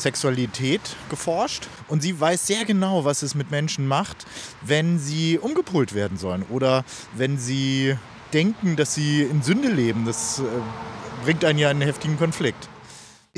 Sexualität 0.00 0.80
geforscht. 1.08 1.68
Und 1.88 2.02
sie 2.02 2.18
weiß 2.18 2.46
sehr 2.46 2.64
genau, 2.64 3.04
was 3.04 3.22
es 3.22 3.34
mit 3.34 3.50
Menschen 3.50 3.86
macht, 3.86 4.26
wenn 4.62 4.98
sie 4.98 5.38
umgepolt 5.38 5.94
werden 5.94 6.18
sollen 6.18 6.44
oder 6.48 6.84
wenn 7.14 7.38
sie 7.38 7.96
denken, 8.32 8.76
dass 8.76 8.94
sie 8.94 9.22
in 9.22 9.42
Sünde 9.42 9.68
leben. 9.68 10.04
Das 10.04 10.40
äh, 10.40 10.42
bringt 11.24 11.44
einen 11.44 11.58
ja 11.58 11.70
in 11.70 11.78
einen 11.78 11.86
heftigen 11.86 12.16
Konflikt. 12.16 12.68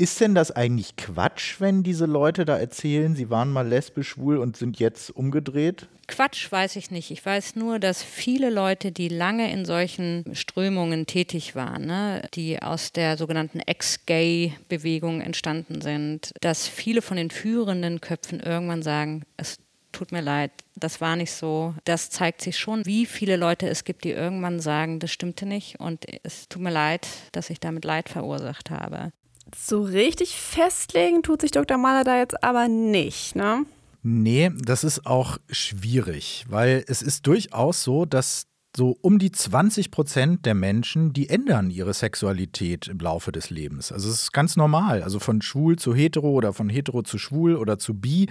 Ist 0.03 0.19
denn 0.19 0.35
das 0.35 0.51
eigentlich 0.51 0.97
Quatsch, 0.97 1.61
wenn 1.61 1.81
diese 1.81 2.05
Leute 2.05 2.43
da 2.43 2.57
erzählen, 2.57 3.15
sie 3.15 3.29
waren 3.29 3.49
mal 3.49 3.65
lesbisch, 3.65 4.09
schwul 4.09 4.35
und 4.35 4.57
sind 4.57 4.77
jetzt 4.77 5.11
umgedreht? 5.11 5.87
Quatsch 6.09 6.51
weiß 6.51 6.75
ich 6.75 6.91
nicht. 6.91 7.09
Ich 7.09 7.25
weiß 7.25 7.55
nur, 7.55 7.79
dass 7.79 8.03
viele 8.03 8.49
Leute, 8.49 8.91
die 8.91 9.07
lange 9.07 9.49
in 9.49 9.63
solchen 9.63 10.25
Strömungen 10.33 11.05
tätig 11.05 11.55
waren, 11.55 11.85
ne, 11.85 12.27
die 12.33 12.61
aus 12.61 12.91
der 12.91 13.15
sogenannten 13.15 13.61
Ex-Gay-Bewegung 13.61 15.21
entstanden 15.21 15.79
sind, 15.79 16.33
dass 16.41 16.67
viele 16.67 17.01
von 17.01 17.15
den 17.15 17.31
führenden 17.31 18.01
Köpfen 18.01 18.41
irgendwann 18.41 18.83
sagen, 18.83 19.23
es 19.37 19.55
tut 19.93 20.11
mir 20.11 20.19
leid, 20.21 20.51
das 20.75 20.99
war 20.99 21.15
nicht 21.15 21.31
so. 21.31 21.75
Das 21.85 22.09
zeigt 22.09 22.41
sich 22.41 22.59
schon, 22.59 22.85
wie 22.85 23.05
viele 23.05 23.37
Leute 23.37 23.69
es 23.69 23.85
gibt, 23.85 24.03
die 24.03 24.11
irgendwann 24.11 24.59
sagen, 24.59 24.99
das 24.99 25.11
stimmte 25.11 25.45
nicht 25.45 25.79
und 25.79 26.05
es 26.23 26.49
tut 26.49 26.61
mir 26.61 26.71
leid, 26.71 27.07
dass 27.31 27.49
ich 27.49 27.61
damit 27.61 27.85
Leid 27.85 28.09
verursacht 28.09 28.69
habe. 28.69 29.13
So 29.55 29.81
richtig 29.81 30.35
festlegen 30.35 31.23
tut 31.23 31.41
sich 31.41 31.51
Dr. 31.51 31.77
Mahler 31.77 32.03
da 32.03 32.17
jetzt 32.17 32.43
aber 32.43 32.67
nicht, 32.67 33.35
ne? 33.35 33.65
Nee, 34.01 34.51
das 34.57 34.83
ist 34.83 35.05
auch 35.05 35.37
schwierig, 35.49 36.45
weil 36.49 36.83
es 36.87 37.01
ist 37.01 37.25
durchaus 37.25 37.83
so, 37.83 38.05
dass 38.05 38.47
so 38.75 38.97
um 39.01 39.19
die 39.19 39.31
20 39.31 39.91
Prozent 39.91 40.45
der 40.45 40.55
Menschen, 40.55 41.13
die 41.13 41.29
ändern 41.29 41.69
ihre 41.69 41.93
Sexualität 41.93 42.87
im 42.87 42.97
Laufe 42.97 43.31
des 43.31 43.49
Lebens. 43.51 43.91
Also 43.91 44.09
es 44.09 44.23
ist 44.23 44.33
ganz 44.33 44.55
normal. 44.55 45.03
Also 45.03 45.19
von 45.19 45.41
schwul 45.41 45.77
zu 45.77 45.93
hetero 45.93 46.31
oder 46.31 46.53
von 46.53 46.69
hetero 46.69 47.03
zu 47.03 47.19
schwul 47.19 47.55
oder 47.55 47.77
zu 47.77 47.93
bi 47.93 48.29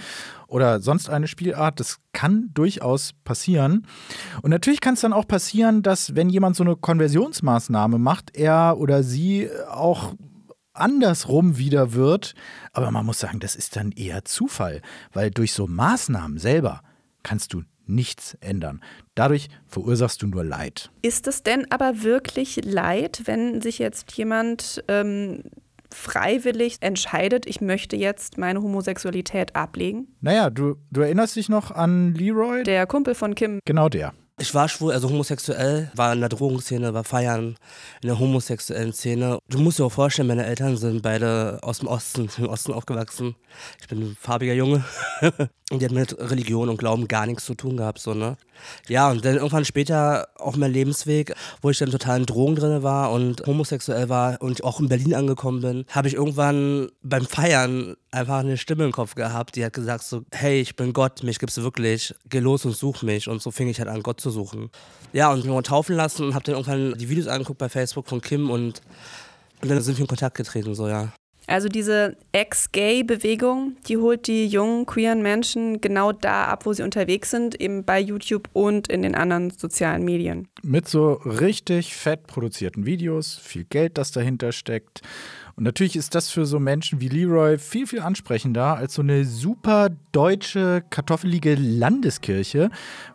oder 0.49 0.81
sonst 0.81 1.09
eine 1.09 1.29
Spielart. 1.29 1.79
Das 1.79 1.99
kann 2.13 2.51
durchaus 2.55 3.13
passieren. 3.25 3.87
Und 4.43 4.51
natürlich 4.51 4.81
kann 4.81 4.95
es 4.95 5.01
dann 5.03 5.13
auch 5.13 5.29
passieren, 5.29 5.83
dass 5.83 6.17
wenn 6.17 6.29
jemand 6.29 6.57
so 6.57 6.65
eine 6.65 6.75
Konversionsmaßnahme 6.75 7.99
macht, 7.99 8.37
er 8.37 8.79
oder 8.79 9.05
sie 9.05 9.49
auch 9.71 10.15
andersrum 10.75 11.59
wieder 11.59 11.93
wird. 11.93 12.35
Aber 12.73 12.91
man 12.91 13.07
muss 13.07 13.21
sagen, 13.21 13.41
das 13.41 13.57
ist 13.57 13.77
dann 13.77 13.93
eher 13.93 14.25
Zufall, 14.25 14.83
weil 15.13 15.31
durch 15.31 15.53
so 15.53 15.67
Maßnahmen 15.67 16.39
selber 16.39 16.83
kannst 17.23 17.53
du 17.53 17.63
nichts 17.87 18.37
ändern. 18.41 18.81
Dadurch 19.15 19.49
verursachst 19.67 20.23
du 20.23 20.27
nur 20.27 20.45
Leid. 20.45 20.91
Ist 21.03 21.27
es 21.27 21.43
denn 21.43 21.71
aber 21.71 22.03
wirklich 22.03 22.61
Leid, 22.65 23.23
wenn 23.25 23.61
sich 23.61 23.79
jetzt 23.79 24.13
jemand 24.13 24.85
ähm, 24.89 25.43
freiwillig 25.93 26.79
entscheidet, 26.81 27.47
ich 27.47 27.61
möchte 27.61 27.97
jetzt 27.97 28.39
meine 28.39 28.63
Homosexualität 28.63 29.55
ablegen? 29.57 30.09
Naja, 30.21 30.51
du, 30.51 30.77
du 30.91 31.01
erinnerst 31.03 31.37
dich 31.37 31.49
noch 31.49 31.71
an 31.71 32.15
Leroy? 32.15 32.63
Der 32.63 32.87
Kumpel 32.87 33.15
von 33.15 33.35
Kim. 33.35 33.59
Genau 33.65 33.89
der. 33.89 34.15
Ich 34.39 34.55
war 34.55 34.69
schwul, 34.69 34.93
also 34.93 35.09
homosexuell, 35.11 35.91
war 35.95 36.13
in 36.13 36.21
der 36.21 36.29
Drogenszene, 36.29 36.95
war 36.95 37.05
feiern 37.05 37.57
in 38.01 38.09
der 38.09 38.19
homosexuellen 38.19 38.93
Szene. 38.93 39.39
Du 39.49 39.59
musst 39.59 39.79
dir 39.79 39.85
auch 39.85 39.93
vorstellen, 39.93 40.29
meine 40.29 40.47
Eltern 40.47 40.77
sind 40.77 41.03
beide 41.03 41.59
aus 41.63 41.81
dem 41.81 41.89
Osten, 41.89 42.29
im 42.39 42.49
Osten 42.49 42.73
aufgewachsen. 42.73 43.37
Ich 43.81 43.89
bin 43.89 44.01
ein 44.01 44.17
farbiger 44.19 44.55
Junge. 44.55 44.85
und 45.73 45.81
die 45.81 45.87
hat 45.87 45.93
mit 45.93 46.19
Religion 46.19 46.69
und 46.69 46.77
Glauben 46.77 47.09
gar 47.09 47.25
nichts 47.25 47.47
zu 47.47 47.55
tun 47.55 47.79
gehabt, 47.79 47.99
so, 47.99 48.13
ne? 48.13 48.37
Ja, 48.89 49.11
und 49.11 49.25
dann 49.25 49.37
irgendwann 49.37 49.65
später 49.65 50.29
auch 50.37 50.55
mein 50.57 50.71
Lebensweg, 50.71 51.35
wo 51.63 51.71
ich 51.71 51.79
dann 51.79 51.91
total 51.91 52.21
in 52.21 52.27
Drogen 52.27 52.57
drin 52.57 52.83
war 52.83 53.11
und 53.11 53.47
homosexuell 53.47 54.11
war 54.11 54.41
und 54.43 54.63
auch 54.65 54.81
in 54.81 54.89
Berlin 54.89 55.15
angekommen 55.15 55.63
bin, 55.63 55.87
habe 55.89 56.09
ich 56.09 56.15
irgendwann 56.15 56.91
beim 57.03 57.25
Feiern 57.25 57.97
einfach 58.11 58.41
eine 58.41 58.59
Stimme 58.59 58.85
im 58.85 58.93
Kopf 58.93 59.15
gehabt, 59.15 59.57
die 59.57 59.65
hat 59.65 59.73
gesagt 59.73 60.05
so, 60.05 60.23
hey, 60.31 60.61
ich 60.61 60.77
bin 60.77 60.93
Gott, 60.93 61.23
mich 61.23 61.39
gibt's 61.39 61.57
wirklich, 61.57 62.15
geh 62.29 62.41
los 62.41 62.67
und 62.67 62.77
such 62.77 63.03
mich. 63.03 63.29
Und 63.29 63.41
so 63.41 63.51
fing 63.51 63.69
ich 63.69 63.79
halt 63.79 63.89
an, 63.89 64.03
Gott 64.03 64.21
zu 64.21 64.31
suchen. 64.31 64.71
Ja, 65.15 65.33
und 65.33 65.39
mich 65.39 65.53
mal 65.53 65.63
taufen 65.63 65.97
lassen 65.97 66.27
und 66.27 66.35
habe 66.35 66.45
dann 66.45 66.55
irgendwann 66.55 66.99
die 66.99 67.09
Videos 67.09 67.29
angeguckt 67.29 67.59
bei 67.59 67.71
Facebook 67.71 68.09
von 68.09 68.21
Kim 68.21 68.51
und, 68.51 68.83
und 69.63 69.71
dann 69.71 69.81
sind 69.81 69.97
wir 69.97 70.03
in 70.03 70.09
Kontakt 70.09 70.37
getreten, 70.37 70.75
so, 70.75 70.87
ja. 70.87 71.09
Also 71.53 71.69
diese 71.69 72.17
Ex-Gay-Bewegung, 72.33 73.77
die 73.87 73.99
holt 73.99 74.27
die 74.27 74.47
jungen 74.47 74.87
queeren 74.87 75.21
Menschen 75.21 75.83
genau 75.83 76.11
da 76.11 76.47
ab, 76.47 76.65
wo 76.65 76.73
sie 76.73 76.83
unterwegs 76.83 77.31
sind, 77.31 77.61
eben 77.61 77.85
bei 77.85 78.01
YouTube 78.01 78.49
und 78.55 78.89
in 78.89 79.03
den 79.03 79.15
anderen 79.15 79.51
sozialen 79.51 80.03
Medien. 80.03 80.49
Mit 80.63 80.89
so 80.89 81.13
richtig 81.13 81.95
fett 81.95 82.27
produzierten 82.27 82.87
Videos, 82.87 83.37
viel 83.37 83.65
Geld, 83.65 83.99
das 83.99 84.13
dahinter 84.13 84.53
steckt. 84.53 85.03
Und 85.57 85.65
natürlich 85.65 85.97
ist 85.97 86.15
das 86.15 86.31
für 86.31 86.47
so 86.47 86.59
Menschen 86.59 87.01
wie 87.01 87.09
Leroy 87.09 87.59
viel, 87.59 87.87
viel 87.87 88.01
ansprechender 88.01 88.77
als 88.77 88.95
so 88.95 89.03
eine 89.03 89.25
super 89.25 89.91
deutsche, 90.13 90.83
kartoffelige 90.91 91.55
Landeskirche, 91.55 92.71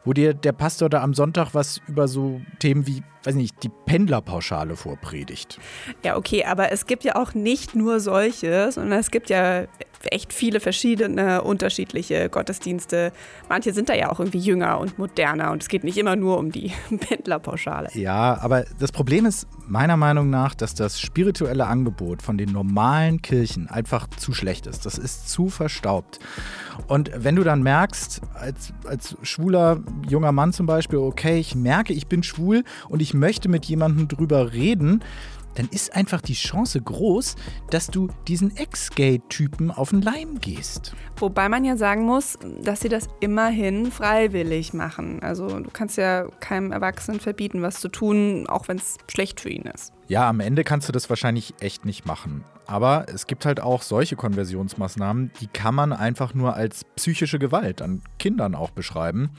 wo 0.06 0.14
dir 0.14 0.34
der 0.34 0.52
Pastor 0.52 0.90
da 0.90 1.02
am 1.02 1.14
Sonntag 1.14 1.54
was 1.54 1.82
über 1.88 2.08
so 2.08 2.42
Themen 2.60 2.88
wie, 2.88 3.04
weiß 3.24 3.36
nicht, 3.36 3.64
die 3.64 3.70
Pendlerpauschale 3.70 4.76
vorpredigt. 4.76 5.60
Ja, 6.04 6.18
okay, 6.18 6.46
aber 6.46 6.72
es 6.72 6.86
gibt 6.86 7.04
ja 7.04 7.16
auch 7.16 7.34
nicht 7.34 7.76
nur 7.76 8.00
solche, 8.00 8.72
sondern 8.72 9.00
es 9.00 9.12
gibt 9.12 9.30
ja 9.30 9.66
echt 10.06 10.34
viele 10.34 10.60
verschiedene 10.60 11.42
unterschiedliche 11.42 12.30
Gottesdienste. 12.30 13.12
Manche 13.50 13.74
sind 13.74 13.90
da 13.90 13.94
ja 13.94 14.12
auch 14.12 14.20
irgendwie 14.20 14.40
jünger 14.40 14.80
und 14.80 14.98
moderner 15.00 15.52
und 15.52 15.62
es 15.62 15.70
geht 15.70 15.84
nicht 15.84 15.98
immer 15.98 16.16
nur 16.16 16.38
um 16.38 16.52
die 16.52 16.72
Pendlerpauschale. 17.00 17.90
Ja, 17.94 18.38
aber 18.42 18.66
das 18.80 18.92
Problem 18.92 19.26
ist 19.26 19.48
meiner 19.68 19.98
Meinung 19.98 20.30
nach, 20.30 20.56
dass 20.56 20.74
das 20.74 21.00
spirituelle 21.00 21.68
Angebot 21.68 22.22
von 22.22 22.38
den 22.38 22.52
normalen 22.52 23.22
Kirchen 23.22 23.68
einfach 23.70 24.08
zu 24.10 24.34
schlecht 24.34 24.68
ist. 24.68 24.86
Das 24.86 24.98
ist 24.98 25.30
zu 25.30 25.50
verstaubt. 25.50 26.20
Und 26.88 27.12
wenn 27.16 27.36
du 27.36 27.44
dann 27.44 27.64
merkst, 27.64 28.22
als, 28.34 28.74
als 28.86 29.18
schwuler 29.24 29.80
junger 30.08 30.32
Mann 30.32 30.54
zum 30.54 30.68
Beispiel, 30.68 31.00
okay, 31.00 31.40
ich 31.40 31.56
merke, 31.56 31.94
ich 31.94 32.08
bin 32.08 32.24
schwul 32.24 32.64
und 32.88 33.02
ich 33.02 33.14
möchte 33.14 33.50
mit 33.50 33.66
jemandem 33.66 34.08
drüber 34.08 34.54
reden, 34.54 35.04
dann 35.58 35.68
ist 35.72 35.96
einfach 35.96 36.22
die 36.22 36.34
Chance 36.34 36.82
groß, 36.82 37.36
dass 37.70 37.88
du 37.88 38.10
diesen 38.28 38.56
Ex-Gay-Typen 38.56 39.72
auf 39.72 39.90
den 39.90 40.02
Leim 40.02 40.40
gehst. 40.40 40.94
Wobei 41.18 41.50
man 41.50 41.66
ja 41.66 41.78
sagen 41.78 42.04
muss, 42.04 42.38
dass 42.62 42.82
sie 42.82 42.90
das 42.90 43.08
immerhin 43.20 43.92
freiwillig 43.92 44.74
machen. 44.74 45.22
Also 45.24 45.48
du 45.48 45.70
kannst 45.72 45.98
ja 45.98 46.28
keinem 46.40 46.72
Erwachsenen 46.72 47.20
verbieten, 47.20 47.62
was 47.62 47.80
zu 47.80 47.90
tun, 47.90 48.48
auch 48.48 48.68
wenn 48.68 48.78
es 48.78 48.98
schlecht 49.08 49.40
für 49.42 49.50
ihn 49.50 49.64
ist. 49.64 49.94
Ja, 50.10 50.30
am 50.30 50.40
Ende 50.40 50.64
kannst 50.64 50.88
du 50.88 50.94
das 50.94 51.10
wahrscheinlich 51.10 51.54
echt 51.60 51.86
nicht 51.86 52.06
machen. 52.06 52.46
Aber 52.68 53.06
es 53.08 53.28
gibt 53.28 53.46
halt 53.46 53.62
auch 53.62 53.82
solche 53.82 54.18
Konversionsmaßnahmen, 54.18 55.32
die 55.40 55.48
kann 55.48 55.74
man 55.74 55.94
einfach 55.94 56.34
nur 56.34 56.54
als 56.54 56.84
psychische 56.98 57.40
Gewalt 57.40 57.82
an 57.82 58.02
Kindern 58.20 58.56
auch 58.56 58.72
beschreiben. 58.72 59.30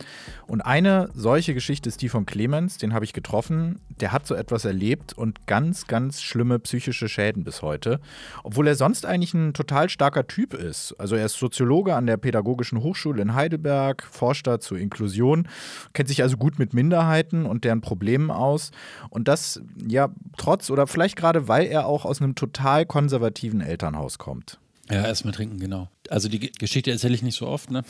Und 0.46 0.62
eine 0.62 1.10
solche 1.12 1.52
Geschichte 1.52 1.90
ist 1.90 2.00
die 2.00 2.08
von 2.08 2.24
Clemens, 2.24 2.78
den 2.78 2.94
habe 2.94 3.04
ich 3.04 3.12
getroffen. 3.12 3.80
Der 4.00 4.12
hat 4.12 4.26
so 4.26 4.34
etwas 4.34 4.64
erlebt 4.64 5.12
und 5.12 5.46
ganz, 5.46 5.86
ganz 5.86 6.22
schlimme 6.22 6.58
psychische 6.58 7.08
Schäden 7.08 7.44
bis 7.44 7.60
heute. 7.60 8.00
Obwohl 8.44 8.66
er 8.66 8.76
sonst 8.76 9.04
eigentlich 9.04 9.34
ein 9.34 9.52
total 9.52 9.90
starker 9.90 10.26
Typ 10.26 10.54
ist. 10.54 10.94
Also 10.98 11.14
er 11.14 11.26
ist 11.26 11.34
Soziologe 11.34 11.94
an 11.94 12.06
der 12.06 12.16
Pädagogischen 12.16 12.82
Hochschule 12.82 13.20
in 13.20 13.34
Heidelberg, 13.34 14.08
forscht 14.10 14.46
da 14.46 14.58
zur 14.58 14.78
Inklusion, 14.78 15.48
kennt 15.92 16.08
sich 16.08 16.22
also 16.22 16.38
gut 16.38 16.58
mit 16.58 16.72
Minderheiten 16.72 17.44
und 17.44 17.64
deren 17.64 17.82
Problemen 17.82 18.30
aus. 18.30 18.70
Und 19.10 19.28
das, 19.28 19.60
ja, 19.86 20.08
trotz 20.38 20.57
oder 20.70 20.86
vielleicht 20.86 21.16
gerade 21.16 21.48
weil 21.48 21.66
er 21.66 21.86
auch 21.86 22.04
aus 22.04 22.20
einem 22.20 22.34
total 22.34 22.86
konservativen 22.86 23.60
Elternhaus 23.60 24.18
kommt. 24.18 24.58
Ja, 24.90 25.04
erstmal 25.04 25.34
trinken, 25.34 25.58
genau. 25.58 25.88
Also 26.08 26.28
die 26.28 26.40
Geschichte 26.52 26.90
erzähle 26.90 27.14
ich 27.14 27.22
nicht 27.22 27.36
so 27.36 27.46
oft, 27.46 27.70
ne? 27.70 27.82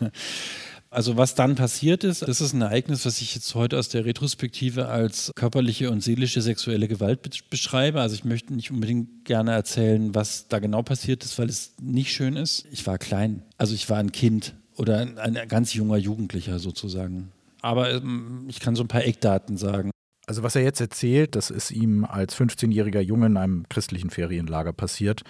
Also 0.92 1.16
was 1.16 1.34
dann 1.34 1.54
passiert 1.54 2.04
ist, 2.04 2.20
das 2.20 2.42
ist 2.42 2.52
ein 2.52 2.60
Ereignis, 2.60 3.06
was 3.06 3.22
ich 3.22 3.34
jetzt 3.34 3.54
heute 3.54 3.78
aus 3.78 3.88
der 3.88 4.04
Retrospektive 4.04 4.88
als 4.88 5.32
körperliche 5.34 5.90
und 5.90 6.02
seelische 6.02 6.42
sexuelle 6.42 6.86
Gewalt 6.86 7.48
beschreibe. 7.48 8.02
Also 8.02 8.14
ich 8.14 8.24
möchte 8.24 8.52
nicht 8.52 8.70
unbedingt 8.70 9.24
gerne 9.24 9.52
erzählen, 9.52 10.14
was 10.14 10.48
da 10.48 10.58
genau 10.58 10.82
passiert 10.82 11.24
ist, 11.24 11.38
weil 11.38 11.48
es 11.48 11.72
nicht 11.80 12.12
schön 12.12 12.36
ist. 12.36 12.66
Ich 12.70 12.86
war 12.86 12.98
klein, 12.98 13.42
also 13.56 13.74
ich 13.74 13.88
war 13.88 13.96
ein 13.96 14.12
Kind 14.12 14.52
oder 14.76 14.98
ein, 14.98 15.38
ganz 15.48 15.72
junger 15.72 15.96
Jugendlicher 15.96 16.58
sozusagen. 16.58 17.32
Aber 17.62 17.90
ähm, 17.90 18.44
ich 18.48 18.60
kann 18.60 18.76
so 18.76 18.84
ein 18.84 18.88
paar 18.88 19.04
Eckdaten 19.06 19.56
sagen. 19.56 19.92
Also 20.32 20.42
was 20.42 20.56
er 20.56 20.62
jetzt 20.62 20.80
erzählt, 20.80 21.36
das 21.36 21.50
ist 21.50 21.70
ihm 21.70 22.06
als 22.06 22.34
15-jähriger 22.34 23.00
Junge 23.00 23.26
in 23.26 23.36
einem 23.36 23.68
christlichen 23.68 24.08
Ferienlager 24.08 24.72
passiert, 24.72 25.24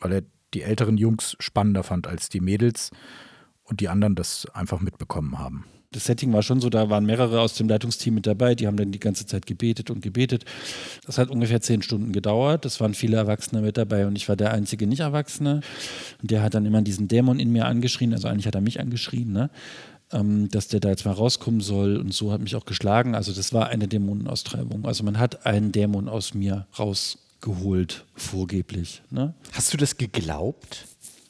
weil 0.00 0.10
er 0.10 0.22
die 0.54 0.62
älteren 0.62 0.96
Jungs 0.96 1.36
spannender 1.38 1.82
fand 1.82 2.06
als 2.06 2.30
die 2.30 2.40
Mädels 2.40 2.90
und 3.62 3.80
die 3.80 3.90
anderen 3.90 4.14
das 4.14 4.46
einfach 4.54 4.80
mitbekommen 4.80 5.38
haben. 5.38 5.66
Das 5.90 6.06
Setting 6.06 6.32
war 6.32 6.42
schon 6.42 6.62
so, 6.62 6.70
da 6.70 6.88
waren 6.88 7.04
mehrere 7.04 7.42
aus 7.42 7.56
dem 7.56 7.68
Leitungsteam 7.68 8.14
mit 8.14 8.26
dabei, 8.26 8.54
die 8.54 8.66
haben 8.66 8.78
dann 8.78 8.90
die 8.90 9.00
ganze 9.00 9.26
Zeit 9.26 9.44
gebetet 9.44 9.90
und 9.90 10.00
gebetet. 10.00 10.46
Das 11.04 11.18
hat 11.18 11.28
ungefähr 11.28 11.60
zehn 11.60 11.82
Stunden 11.82 12.12
gedauert. 12.12 12.64
Es 12.64 12.80
waren 12.80 12.94
viele 12.94 13.18
Erwachsene 13.18 13.60
mit 13.60 13.76
dabei 13.76 14.06
und 14.06 14.16
ich 14.16 14.30
war 14.30 14.36
der 14.36 14.52
einzige 14.52 14.86
Nicht-Erwachsene. 14.86 15.60
Und 16.22 16.30
der 16.30 16.42
hat 16.42 16.54
dann 16.54 16.64
immer 16.64 16.80
diesen 16.80 17.06
Dämon 17.06 17.38
in 17.38 17.52
mir 17.52 17.66
angeschrien, 17.66 18.14
also 18.14 18.28
eigentlich 18.28 18.46
hat 18.46 18.54
er 18.54 18.62
mich 18.62 18.80
angeschrien, 18.80 19.30
ne? 19.30 19.50
Ähm, 20.12 20.48
dass 20.48 20.68
der 20.68 20.80
da 20.80 20.88
jetzt 20.88 21.04
mal 21.04 21.12
rauskommen 21.12 21.60
soll 21.60 21.96
und 21.96 22.12
so 22.14 22.32
hat 22.32 22.40
mich 22.40 22.56
auch 22.56 22.64
geschlagen. 22.64 23.14
Also 23.14 23.32
das 23.32 23.52
war 23.52 23.68
eine 23.68 23.88
Dämonenaustreibung. 23.88 24.84
Also 24.86 25.04
man 25.04 25.18
hat 25.18 25.46
einen 25.46 25.72
Dämon 25.72 26.08
aus 26.08 26.34
mir 26.34 26.66
rausgeholt, 26.78 28.04
vorgeblich. 28.14 29.02
Ne? 29.10 29.34
Hast 29.52 29.72
du 29.72 29.76
das 29.76 29.96
geglaubt? 29.96 30.86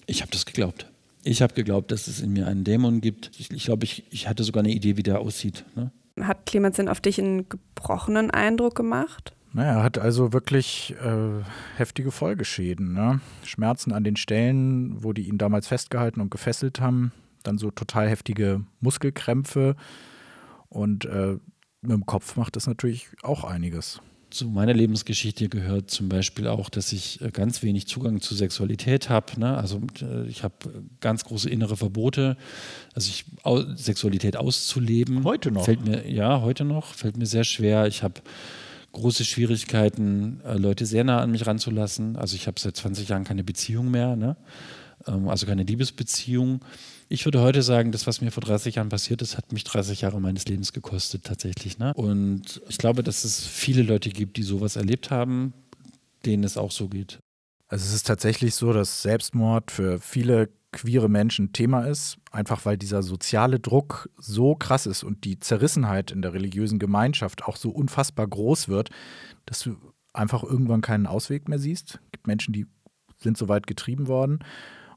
Ich 0.06 0.22
habe 0.22 0.30
das 0.30 0.46
geglaubt. 0.46 0.86
Ich 1.24 1.42
habe 1.42 1.54
geglaubt, 1.54 1.90
dass 1.90 2.06
es 2.06 2.20
in 2.20 2.32
mir 2.32 2.46
einen 2.46 2.64
Dämon 2.64 3.00
gibt. 3.00 3.32
Ich, 3.38 3.50
ich 3.50 3.64
glaube, 3.64 3.84
ich, 3.84 4.04
ich 4.10 4.28
hatte 4.28 4.44
sogar 4.44 4.62
eine 4.62 4.72
Idee, 4.72 4.96
wie 4.96 5.02
der 5.02 5.20
aussieht. 5.20 5.64
Ne? 5.74 5.90
Hat 6.20 6.46
Clemens 6.46 6.76
denn 6.76 6.88
auf 6.88 7.00
dich 7.00 7.20
einen 7.20 7.48
gebrochenen 7.48 8.30
Eindruck 8.30 8.74
gemacht? 8.74 9.32
Naja, 9.52 9.78
er 9.78 9.82
hat 9.82 9.98
also 9.98 10.32
wirklich 10.32 10.94
äh, 11.02 11.42
heftige 11.76 12.10
Folgeschäden. 12.10 12.92
Ne? 12.92 13.20
Schmerzen 13.44 13.92
an 13.92 14.04
den 14.04 14.16
Stellen, 14.16 15.02
wo 15.02 15.12
die 15.12 15.28
ihn 15.28 15.38
damals 15.38 15.66
festgehalten 15.66 16.20
und 16.20 16.30
gefesselt 16.30 16.80
haben 16.80 17.12
dann 17.48 17.58
so 17.58 17.70
total 17.70 18.08
heftige 18.08 18.64
Muskelkrämpfe 18.80 19.74
und 20.68 21.04
äh, 21.06 21.38
mit 21.80 21.92
dem 21.92 22.06
Kopf 22.06 22.37
macht 22.37 22.56
das 22.56 22.66
natürlich 22.66 23.08
auch 23.22 23.44
einiges. 23.44 24.00
zu 24.30 24.46
meiner 24.46 24.74
Lebensgeschichte 24.74 25.48
gehört 25.48 25.90
zum 25.90 26.08
Beispiel 26.08 26.46
auch, 26.48 26.68
dass 26.68 26.92
ich 26.92 27.20
äh, 27.22 27.30
ganz 27.30 27.62
wenig 27.62 27.87
Zugang 27.87 28.20
zu 28.20 28.34
Sexualität 28.34 29.08
habe. 29.08 29.40
Ne? 29.40 29.56
Also 29.56 29.80
äh, 30.02 30.26
ich 30.26 30.42
habe 30.42 30.84
ganz 31.00 31.24
große 31.24 31.48
innere 31.48 31.76
Verbote, 31.76 32.37
also 32.94 33.08
ich 33.08 33.24
Sexualität 33.76 34.37
auszuleben. 34.37 35.24
Heute 35.24 35.50
noch? 35.50 35.64
Fällt 35.64 35.87
mir, 35.87 36.08
ja, 36.11 36.42
heute 36.42 36.64
noch. 36.64 36.94
Fällt 36.94 37.16
mir 37.16 37.26
sehr 37.26 37.44
schwer. 37.44 37.87
Ich 37.87 38.02
habe 38.02 38.20
große 38.92 39.24
Schwierigkeiten, 39.24 40.40
äh, 40.44 40.56
Leute 40.56 40.84
sehr 40.84 41.04
nah 41.04 41.20
an 41.20 41.30
mich 41.30 41.46
ranzulassen. 41.46 42.16
Also 42.16 42.37
ich 42.37 42.46
habe 42.46 42.61
seit 42.61 42.76
20 42.76 43.08
Jahren 43.08 43.24
keine 43.24 43.44
Beziehung 43.44 43.90
mehr, 43.90 44.16
ne? 44.16 44.37
Ähm, 45.06 45.28
also 45.28 45.46
keine 45.46 45.62
Liebesbeziehung. 45.62 46.61
Ich 47.08 47.24
würde 47.24 47.40
heute 47.40 47.62
sagen, 47.62 47.92
das, 47.92 48.06
was 48.06 48.20
mir 48.20 48.30
vor 48.30 48.42
30 48.42 48.76
Jahren 48.76 48.88
passiert 48.88 49.22
ist, 49.22 49.37
hat 49.37 49.52
mich 49.52 49.64
30 49.64 50.02
Jahre 50.02 50.20
meines 50.20 50.46
Lebens 50.46 50.72
gekostet 50.72 51.24
tatsächlich. 51.24 51.78
Ne? 51.78 51.92
Und 51.94 52.61
ich 52.68 52.78
glaube, 52.78 53.02
dass 53.02 53.24
es 53.24 53.46
viele 53.46 53.82
Leute 53.82 54.11
gibt, 54.11 54.37
die 54.37 54.42
sowas 54.42 54.76
erlebt 54.76 55.11
haben, 55.11 55.54
denen 56.26 56.44
es 56.44 56.56
auch 56.56 56.70
so 56.70 56.88
geht. 56.88 57.18
Also 57.68 57.84
es 57.84 57.94
ist 57.94 58.06
tatsächlich 58.06 58.54
so, 58.54 58.72
dass 58.72 59.02
Selbstmord 59.02 59.70
für 59.70 59.98
viele 60.00 60.48
queere 60.72 61.08
Menschen 61.08 61.52
Thema 61.52 61.84
ist, 61.87 62.18
einfach 62.30 62.64
weil 62.66 62.76
dieser 62.76 63.02
soziale 63.02 63.58
Druck 63.58 64.11
so 64.18 64.54
krass 64.54 64.87
ist 64.87 65.02
und 65.02 65.24
die 65.24 65.38
Zerrissenheit 65.38 66.11
in 66.11 66.22
der 66.22 66.34
religiösen 66.34 66.78
Gemeinschaft 66.78 67.44
auch 67.44 67.56
so 67.56 67.70
unfassbar 67.70 68.26
groß 68.26 68.68
wird, 68.68 68.90
dass 69.46 69.61
du 69.61 69.76
einfach 70.12 70.42
irgendwann 70.42 70.80
keinen 70.80 71.06
Ausweg 71.06 71.48
mehr 71.48 71.58
siehst. 71.58 72.00
Es 72.04 72.12
gibt 72.12 72.26
Menschen, 72.26 72.52
die 72.52 72.66
sind 73.18 73.38
so 73.38 73.48
weit 73.48 73.66
getrieben 73.66 74.08
worden. 74.08 74.40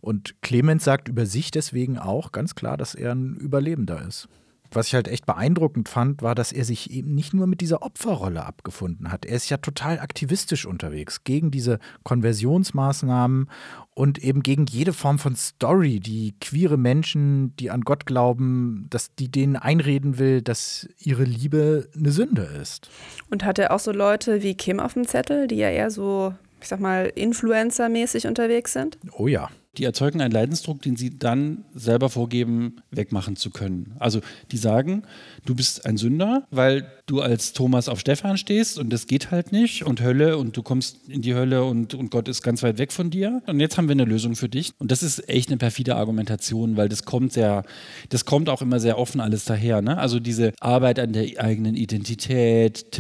Und 0.01 0.41
Clemens 0.41 0.83
sagt 0.83 1.07
über 1.07 1.25
sich 1.25 1.51
deswegen 1.51 1.97
auch 1.97 2.31
ganz 2.31 2.55
klar, 2.55 2.75
dass 2.77 2.95
er 2.95 3.13
ein 3.13 3.35
Überlebender 3.35 4.01
ist. 4.05 4.27
Was 4.73 4.87
ich 4.87 4.95
halt 4.95 5.09
echt 5.09 5.25
beeindruckend 5.25 5.89
fand, 5.89 6.21
war, 6.21 6.33
dass 6.33 6.53
er 6.53 6.63
sich 6.63 6.91
eben 6.91 7.13
nicht 7.13 7.33
nur 7.33 7.45
mit 7.45 7.59
dieser 7.59 7.81
Opferrolle 7.81 8.45
abgefunden 8.45 9.11
hat. 9.11 9.25
Er 9.25 9.35
ist 9.35 9.49
ja 9.49 9.57
total 9.57 9.99
aktivistisch 9.99 10.65
unterwegs 10.65 11.25
gegen 11.25 11.51
diese 11.51 11.77
Konversionsmaßnahmen 12.03 13.49
und 13.93 14.23
eben 14.23 14.43
gegen 14.43 14.65
jede 14.67 14.93
Form 14.93 15.19
von 15.19 15.35
Story, 15.35 15.99
die 15.99 16.35
queere 16.39 16.77
Menschen, 16.77 17.53
die 17.57 17.69
an 17.69 17.81
Gott 17.81 18.05
glauben, 18.05 18.87
dass 18.89 19.13
die 19.13 19.29
denen 19.29 19.57
einreden 19.57 20.17
will, 20.17 20.41
dass 20.41 20.87
ihre 20.97 21.25
Liebe 21.25 21.89
eine 21.93 22.11
Sünde 22.13 22.43
ist. 22.43 22.89
Und 23.29 23.43
hat 23.43 23.59
er 23.59 23.73
auch 23.73 23.79
so 23.79 23.91
Leute 23.91 24.41
wie 24.41 24.55
Kim 24.55 24.79
auf 24.79 24.93
dem 24.93 25.05
Zettel, 25.05 25.47
die 25.47 25.57
ja 25.57 25.69
eher 25.69 25.91
so, 25.91 26.33
ich 26.61 26.69
sag 26.69 26.79
mal, 26.79 27.11
Influencer-mäßig 27.13 28.25
unterwegs 28.25 28.71
sind? 28.71 28.97
Oh 29.11 29.27
ja. 29.27 29.49
Die 29.77 29.86
erzeugen 29.86 30.19
einen 30.19 30.34
Leidensdruck, 30.34 30.81
den 30.81 30.97
sie 30.97 31.17
dann 31.17 31.63
selber 31.73 32.10
vorgeben, 32.10 32.81
wegmachen 32.91 33.38
zu 33.38 33.51
können. 33.51 33.95
Also 33.99 34.19
die 34.51 34.57
sagen, 34.57 35.03
du 35.45 35.55
bist 35.55 35.86
ein 35.86 35.95
Sünder, 35.95 36.45
weil 36.51 36.91
du 37.05 37.21
als 37.21 37.53
Thomas 37.53 37.88
auf 37.88 37.99
Stefan 38.01 38.38
stehst 38.38 38.77
und 38.77 38.91
das 38.91 39.07
geht 39.07 39.31
halt 39.31 39.53
nicht 39.53 39.86
und 39.86 40.01
Hölle 40.01 40.38
und 40.38 40.57
du 40.57 40.63
kommst 40.63 41.10
in 41.10 41.21
die 41.21 41.36
Hölle 41.36 41.63
und, 41.63 41.93
und 41.93 42.12
Gott 42.12 42.27
ist 42.27 42.41
ganz 42.41 42.63
weit 42.63 42.79
weg 42.79 42.91
von 42.91 43.10
dir. 43.10 43.41
Und 43.47 43.62
jetzt 43.62 43.77
haben 43.77 43.88
wir 43.88 43.93
eine 43.93 44.05
Lösung 44.05 44.36
für 44.36 44.49
dich. 44.49 44.73
Und 44.77 44.91
das 44.91 45.03
ist 45.03 45.29
echt 45.29 45.49
eine 45.49 45.57
perfide 45.57 45.95
Argumentation, 45.95 46.75
weil 46.75 46.89
das 46.89 47.03
kommt 47.03 47.31
sehr, 47.31 47.63
das 48.10 48.25
kommt 48.25 48.49
auch 48.49 48.62
immer 48.62 48.81
sehr 48.81 48.97
offen 48.97 49.21
alles 49.21 49.45
daher. 49.45 49.81
Ne? 49.81 49.97
Also 49.97 50.19
diese 50.19 50.51
Arbeit 50.60 50.99
an 50.99 51.13
der 51.13 51.41
eigenen 51.41 51.75
Identität, 51.75 52.97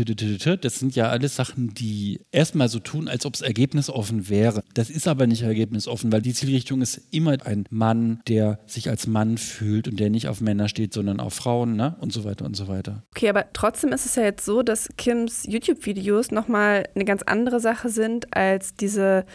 das 0.61 0.79
sind 0.79 0.95
ja 0.95 1.09
alles 1.09 1.35
Sachen, 1.35 1.73
die 1.73 2.21
erstmal 2.31 2.69
so 2.69 2.79
tun, 2.79 3.09
als 3.09 3.25
ob 3.25 3.35
es 3.35 3.41
ergebnisoffen 3.41 4.29
wäre. 4.29 4.63
Das 4.73 4.89
ist 4.89 5.07
aber 5.07 5.27
nicht 5.27 5.41
ergebnisoffen, 5.41 6.11
weil 6.11 6.21
die 6.21 6.33
Zielrichtung 6.33 6.60
Richtung 6.61 6.83
ist 6.83 7.01
immer 7.09 7.37
ein 7.43 7.65
Mann, 7.71 8.21
der 8.27 8.59
sich 8.67 8.87
als 8.87 9.07
Mann 9.07 9.39
fühlt 9.39 9.87
und 9.87 9.99
der 9.99 10.11
nicht 10.11 10.27
auf 10.27 10.41
Männer 10.41 10.69
steht, 10.69 10.93
sondern 10.93 11.19
auf 11.19 11.33
Frauen 11.33 11.75
ne? 11.75 11.95
und 11.99 12.13
so 12.13 12.23
weiter 12.23 12.45
und 12.45 12.55
so 12.55 12.67
weiter. 12.67 13.01
Okay, 13.15 13.29
aber 13.29 13.51
trotzdem 13.51 13.91
ist 13.93 14.05
es 14.05 14.15
ja 14.15 14.21
jetzt 14.21 14.45
so, 14.45 14.61
dass 14.61 14.87
Kims 14.95 15.43
YouTube-Videos 15.47 16.29
nochmal 16.29 16.87
eine 16.93 17.03
ganz 17.03 17.23
andere 17.23 17.59
Sache 17.59 17.89
sind 17.89 18.37
als 18.37 18.75
diese 18.75 19.25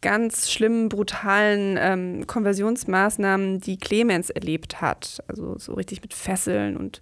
ganz 0.00 0.50
schlimmen, 0.50 0.88
brutalen 0.88 1.76
ähm, 1.78 2.26
Konversionsmaßnahmen, 2.26 3.60
die 3.60 3.76
Clemens 3.76 4.30
erlebt 4.30 4.80
hat. 4.80 5.22
Also 5.28 5.56
so 5.58 5.74
richtig 5.74 6.02
mit 6.02 6.12
Fesseln 6.12 6.76
und 6.76 7.00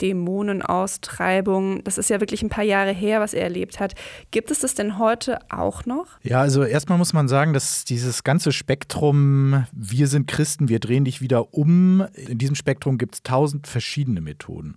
Dämonenaustreibung. 0.00 1.84
Das 1.84 1.98
ist 1.98 2.10
ja 2.10 2.20
wirklich 2.20 2.42
ein 2.42 2.48
paar 2.48 2.64
Jahre 2.64 2.92
her, 2.92 3.20
was 3.20 3.34
er 3.34 3.42
erlebt 3.42 3.80
hat. 3.80 3.94
Gibt 4.30 4.50
es 4.50 4.60
das 4.60 4.74
denn 4.74 4.98
heute 4.98 5.38
auch 5.50 5.84
noch? 5.84 6.06
Ja, 6.22 6.40
also 6.40 6.64
erstmal 6.64 6.98
muss 6.98 7.12
man 7.12 7.28
sagen, 7.28 7.52
dass 7.52 7.84
dieses 7.84 8.24
ganze 8.24 8.52
Spektrum, 8.52 9.66
wir 9.72 10.06
sind 10.08 10.26
Christen, 10.28 10.68
wir 10.68 10.80
drehen 10.80 11.04
dich 11.04 11.20
wieder 11.20 11.54
um, 11.54 12.06
in 12.14 12.38
diesem 12.38 12.54
Spektrum 12.54 12.98
gibt 12.98 13.16
es 13.16 13.22
tausend 13.22 13.66
verschiedene 13.66 14.20
Methoden. 14.20 14.76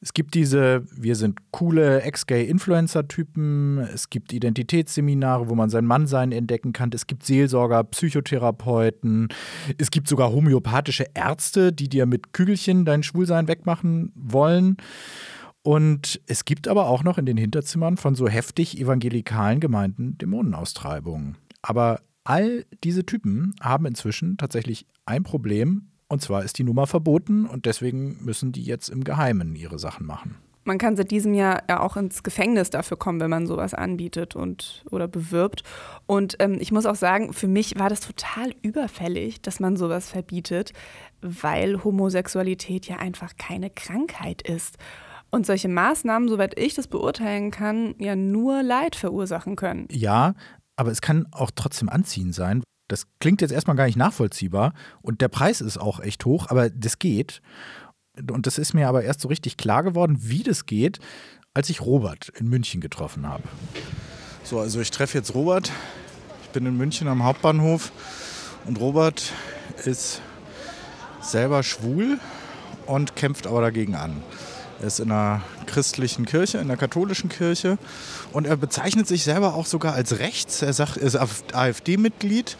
Es 0.00 0.12
gibt 0.12 0.34
diese, 0.34 0.84
wir 0.92 1.16
sind 1.16 1.50
coole 1.50 2.02
Ex-Gay-Influencer-Typen, 2.02 3.78
es 3.78 4.10
gibt 4.10 4.32
Identitätsseminare, 4.32 5.48
wo 5.48 5.56
man 5.56 5.70
sein 5.70 5.86
Mannsein 5.86 6.30
entdecken 6.30 6.72
kann, 6.72 6.90
es 6.94 7.08
gibt 7.08 7.26
Seelsorger, 7.26 7.82
Psychotherapeuten, 7.82 9.28
es 9.76 9.90
gibt 9.90 10.06
sogar 10.06 10.30
homöopathische 10.30 11.06
Ärzte, 11.14 11.72
die 11.72 11.88
dir 11.88 12.06
mit 12.06 12.32
Kügelchen 12.32 12.84
dein 12.84 13.02
Schwulsein 13.02 13.48
wegmachen 13.48 14.12
wollen. 14.14 14.76
Und 15.62 16.20
es 16.26 16.44
gibt 16.44 16.68
aber 16.68 16.86
auch 16.86 17.02
noch 17.02 17.18
in 17.18 17.26
den 17.26 17.36
Hinterzimmern 17.36 17.96
von 17.96 18.14
so 18.14 18.28
heftig 18.28 18.80
evangelikalen 18.80 19.58
Gemeinden 19.58 20.16
Dämonenaustreibungen. 20.16 21.36
Aber 21.60 22.02
all 22.22 22.64
diese 22.84 23.04
Typen 23.04 23.54
haben 23.60 23.84
inzwischen 23.84 24.36
tatsächlich 24.36 24.86
ein 25.06 25.24
Problem, 25.24 25.88
und 26.08 26.22
zwar 26.22 26.42
ist 26.42 26.58
die 26.58 26.64
Nummer 26.64 26.86
verboten 26.86 27.46
und 27.46 27.66
deswegen 27.66 28.18
müssen 28.24 28.52
die 28.52 28.62
jetzt 28.62 28.88
im 28.88 29.04
Geheimen 29.04 29.54
ihre 29.54 29.78
Sachen 29.78 30.06
machen. 30.06 30.36
Man 30.64 30.76
kann 30.76 30.96
seit 30.96 31.10
diesem 31.10 31.32
Jahr 31.32 31.62
ja 31.68 31.80
auch 31.80 31.96
ins 31.96 32.22
Gefängnis 32.22 32.68
dafür 32.68 32.98
kommen, 32.98 33.20
wenn 33.20 33.30
man 33.30 33.46
sowas 33.46 33.72
anbietet 33.72 34.36
und 34.36 34.84
oder 34.90 35.08
bewirbt. 35.08 35.62
Und 36.04 36.36
ähm, 36.40 36.58
ich 36.60 36.72
muss 36.72 36.84
auch 36.84 36.94
sagen, 36.94 37.32
für 37.32 37.48
mich 37.48 37.78
war 37.78 37.88
das 37.88 38.00
total 38.00 38.54
überfällig, 38.60 39.40
dass 39.40 39.60
man 39.60 39.78
sowas 39.78 40.10
verbietet, 40.10 40.74
weil 41.22 41.82
Homosexualität 41.84 42.86
ja 42.86 42.96
einfach 42.96 43.38
keine 43.38 43.70
Krankheit 43.70 44.42
ist. 44.42 44.76
Und 45.30 45.46
solche 45.46 45.68
Maßnahmen, 45.68 46.28
soweit 46.28 46.58
ich 46.58 46.74
das 46.74 46.86
beurteilen 46.86 47.50
kann, 47.50 47.94
ja 47.98 48.14
nur 48.14 48.62
Leid 48.62 48.94
verursachen 48.94 49.56
können. 49.56 49.88
Ja, 49.90 50.34
aber 50.76 50.90
es 50.90 51.00
kann 51.00 51.28
auch 51.32 51.50
trotzdem 51.54 51.88
anziehend 51.88 52.34
sein, 52.34 52.62
das 52.88 53.06
klingt 53.20 53.40
jetzt 53.40 53.52
erstmal 53.52 53.76
gar 53.76 53.86
nicht 53.86 53.96
nachvollziehbar 53.96 54.72
und 55.02 55.20
der 55.20 55.28
Preis 55.28 55.60
ist 55.60 55.78
auch 55.78 56.00
echt 56.00 56.24
hoch, 56.24 56.46
aber 56.48 56.70
das 56.70 56.98
geht. 56.98 57.40
Und 58.30 58.46
das 58.46 58.58
ist 58.58 58.74
mir 58.74 58.88
aber 58.88 59.04
erst 59.04 59.20
so 59.20 59.28
richtig 59.28 59.56
klar 59.56 59.84
geworden, 59.84 60.16
wie 60.20 60.42
das 60.42 60.66
geht, 60.66 60.98
als 61.54 61.70
ich 61.70 61.82
Robert 61.82 62.30
in 62.30 62.48
München 62.48 62.80
getroffen 62.80 63.28
habe. 63.28 63.44
So, 64.42 64.58
also 64.58 64.80
ich 64.80 64.90
treffe 64.90 65.18
jetzt 65.18 65.34
Robert. 65.34 65.70
Ich 66.42 66.48
bin 66.48 66.66
in 66.66 66.76
München 66.76 67.06
am 67.06 67.22
Hauptbahnhof 67.22 67.92
und 68.64 68.80
Robert 68.80 69.32
ist 69.84 70.22
selber 71.20 71.62
schwul 71.62 72.18
und 72.86 73.14
kämpft 73.16 73.46
aber 73.46 73.60
dagegen 73.60 73.94
an. 73.94 74.22
Er 74.80 74.86
ist 74.86 75.00
in 75.00 75.10
einer 75.10 75.42
christlichen 75.66 76.24
Kirche, 76.24 76.58
in 76.58 76.68
der 76.68 76.76
katholischen 76.76 77.28
Kirche. 77.28 77.78
Und 78.32 78.46
er 78.46 78.56
bezeichnet 78.56 79.08
sich 79.08 79.24
selber 79.24 79.54
auch 79.54 79.66
sogar 79.66 79.94
als 79.94 80.20
rechts. 80.20 80.62
Er 80.62 80.72
sagt, 80.72 80.96
er 80.96 81.06
ist 81.06 81.16
AfD-Mitglied 81.54 82.56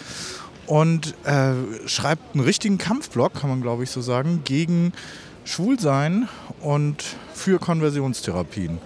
und 0.67 1.15
äh, 1.25 1.53
schreibt 1.87 2.35
einen 2.35 2.45
richtigen 2.45 2.77
Kampfblock, 2.77 3.35
kann 3.35 3.51
man 3.51 3.63
glaube 3.63 3.85
ich 3.85 3.91
so 3.91 4.01
sagen, 4.01 4.43
gegen 4.45 4.93
Schwulsein 5.45 6.29
und 6.61 7.05
für 7.35 7.59
Konversionstherapien. 7.59 8.79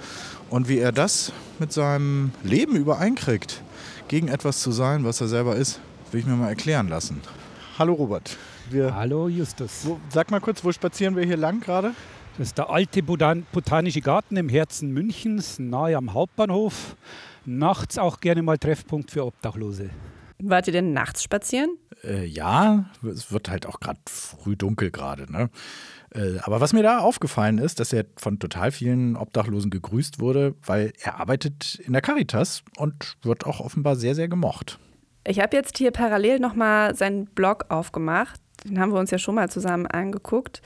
Und 0.50 0.68
wie 0.68 0.78
er 0.78 0.92
das 0.92 1.32
mit 1.58 1.72
seinem 1.72 2.32
Leben 2.44 2.76
übereinkriegt, 2.76 3.62
gegen 4.08 4.28
etwas 4.28 4.60
zu 4.60 4.70
sein, 4.72 5.04
was 5.04 5.22
er 5.22 5.28
selber 5.28 5.56
ist, 5.56 5.80
will 6.10 6.20
ich 6.20 6.26
mir 6.26 6.36
mal 6.36 6.50
erklären 6.50 6.88
lassen. 6.88 7.22
Hallo 7.78 7.94
Robert. 7.94 8.36
Wir 8.68 8.94
Hallo 8.94 9.28
Justus. 9.28 9.80
Wo, 9.84 9.98
sag 10.10 10.30
mal 10.30 10.40
kurz, 10.40 10.62
wo 10.62 10.70
spazieren 10.70 11.16
wir 11.16 11.24
hier 11.24 11.38
lang 11.38 11.60
gerade? 11.60 11.94
Das 12.38 12.48
ist 12.48 12.58
der 12.58 12.70
alte 12.70 13.02
Botanische 13.02 14.00
Garten 14.00 14.38
im 14.38 14.48
Herzen 14.48 14.90
Münchens, 14.90 15.58
nahe 15.58 15.96
am 15.96 16.14
Hauptbahnhof. 16.14 16.96
Nachts 17.44 17.98
auch 17.98 18.20
gerne 18.20 18.42
mal 18.42 18.56
Treffpunkt 18.56 19.10
für 19.10 19.26
Obdachlose. 19.26 19.90
Wart 20.42 20.66
ihr 20.66 20.72
denn 20.72 20.94
nachts 20.94 21.22
spazieren? 21.22 21.76
Äh, 22.02 22.24
ja, 22.24 22.86
es 23.02 23.32
wird 23.32 23.50
halt 23.50 23.66
auch 23.66 23.80
gerade 23.80 24.00
früh 24.08 24.56
dunkel 24.56 24.90
gerade. 24.90 25.30
Ne? 25.30 25.50
Äh, 26.14 26.38
aber 26.42 26.60
was 26.60 26.72
mir 26.72 26.82
da 26.82 27.00
aufgefallen 27.00 27.58
ist, 27.58 27.80
dass 27.80 27.92
er 27.92 28.06
von 28.16 28.38
total 28.38 28.72
vielen 28.72 29.16
Obdachlosen 29.16 29.70
gegrüßt 29.70 30.18
wurde, 30.18 30.54
weil 30.64 30.94
er 31.00 31.20
arbeitet 31.20 31.80
in 31.84 31.92
der 31.92 32.02
Caritas 32.02 32.62
und 32.78 33.16
wird 33.22 33.44
auch 33.44 33.60
offenbar 33.60 33.96
sehr, 33.96 34.14
sehr 34.14 34.28
gemocht. 34.28 34.78
Ich 35.24 35.38
habe 35.38 35.54
jetzt 35.54 35.76
hier 35.78 35.90
parallel 35.90 36.40
nochmal 36.40 36.96
seinen 36.96 37.26
Blog 37.26 37.66
aufgemacht. 37.68 38.40
Den 38.64 38.80
haben 38.80 38.92
wir 38.92 38.98
uns 38.98 39.10
ja 39.10 39.18
schon 39.18 39.34
mal 39.34 39.50
zusammen 39.50 39.86
angeguckt. 39.86 40.62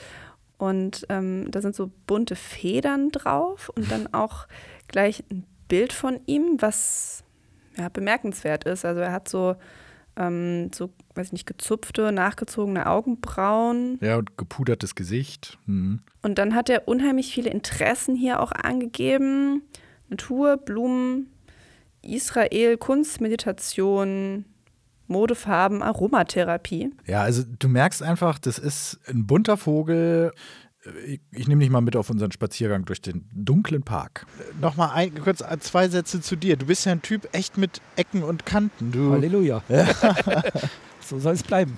Und 0.59 1.07
ähm, 1.11 1.51
da 1.51 1.61
sind 1.61 1.75
so 1.75 1.91
bunte 2.07 2.37
Federn 2.37 3.11
drauf 3.11 3.71
und 3.75 3.91
dann 3.91 4.07
auch 4.13 4.47
gleich 4.89 5.25
ein 5.31 5.45
Bild 5.69 5.93
von 5.93 6.21
ihm, 6.27 6.57
was 6.61 7.25
ja, 7.77 7.89
bemerkenswert 7.89 8.65
ist. 8.65 8.85
Also 8.85 9.01
er 9.01 9.13
hat 9.13 9.29
so, 9.29 9.57
ähm, 10.17 10.71
so, 10.75 10.91
weiß 11.15 11.27
ich 11.27 11.33
nicht, 11.33 11.47
gezupfte, 11.47 12.13
nachgezogene 12.13 12.87
Augenbrauen. 12.87 13.99
Ja, 14.01 14.17
und 14.17 14.39
gepudertes 14.39 14.95
Gesicht. 14.95 15.59
Mhm. 15.67 16.01
Und 16.23 16.39
dann 16.39 16.55
hat 16.55 16.71
er 16.71 16.89
unheimlich 16.89 17.33
viele 17.33 17.51
Interessen 17.51 18.15
hier 18.15 18.41
auch 18.41 18.53
angegeben. 18.53 19.63
Natur, 20.09 20.57
Blumen, 20.57 21.31
Israel, 22.03 22.77
Kunst, 22.77 23.21
Meditation, 23.21 24.45
Modefarben, 25.09 25.83
Aromatherapie. 25.83 26.93
Ja, 27.07 27.23
also 27.23 27.43
du 27.59 27.69
merkst 27.69 28.03
einfach, 28.03 28.39
das 28.39 28.59
ist 28.59 28.99
ein 29.09 29.27
bunter 29.27 29.57
Vogel. 29.57 30.33
Ich, 31.07 31.21
ich 31.33 31.49
nehme 31.49 31.61
dich 31.61 31.71
mal 31.71 31.81
mit 31.81 31.97
auf 31.97 32.11
unseren 32.11 32.31
Spaziergang 32.31 32.85
durch 32.85 33.01
den 33.01 33.29
dunklen 33.33 33.83
Park. 33.83 34.27
Nochmal 34.61 34.91
ein, 34.95 35.15
kurz 35.21 35.43
zwei 35.61 35.89
Sätze 35.89 36.21
zu 36.21 36.37
dir. 36.37 36.57
Du 36.57 36.67
bist 36.67 36.87
ja 36.87 36.93
ein 36.93 37.03
Typ 37.03 37.29
echt 37.33 37.59
mit 37.59 37.81
Ecken 37.97 38.23
und 38.23 38.47
Kanten. 38.47 38.93
Du, 38.93 39.13
Halleluja. 39.13 39.63
so 41.01 41.19
soll 41.19 41.35
es 41.35 41.43
bleiben. 41.43 41.77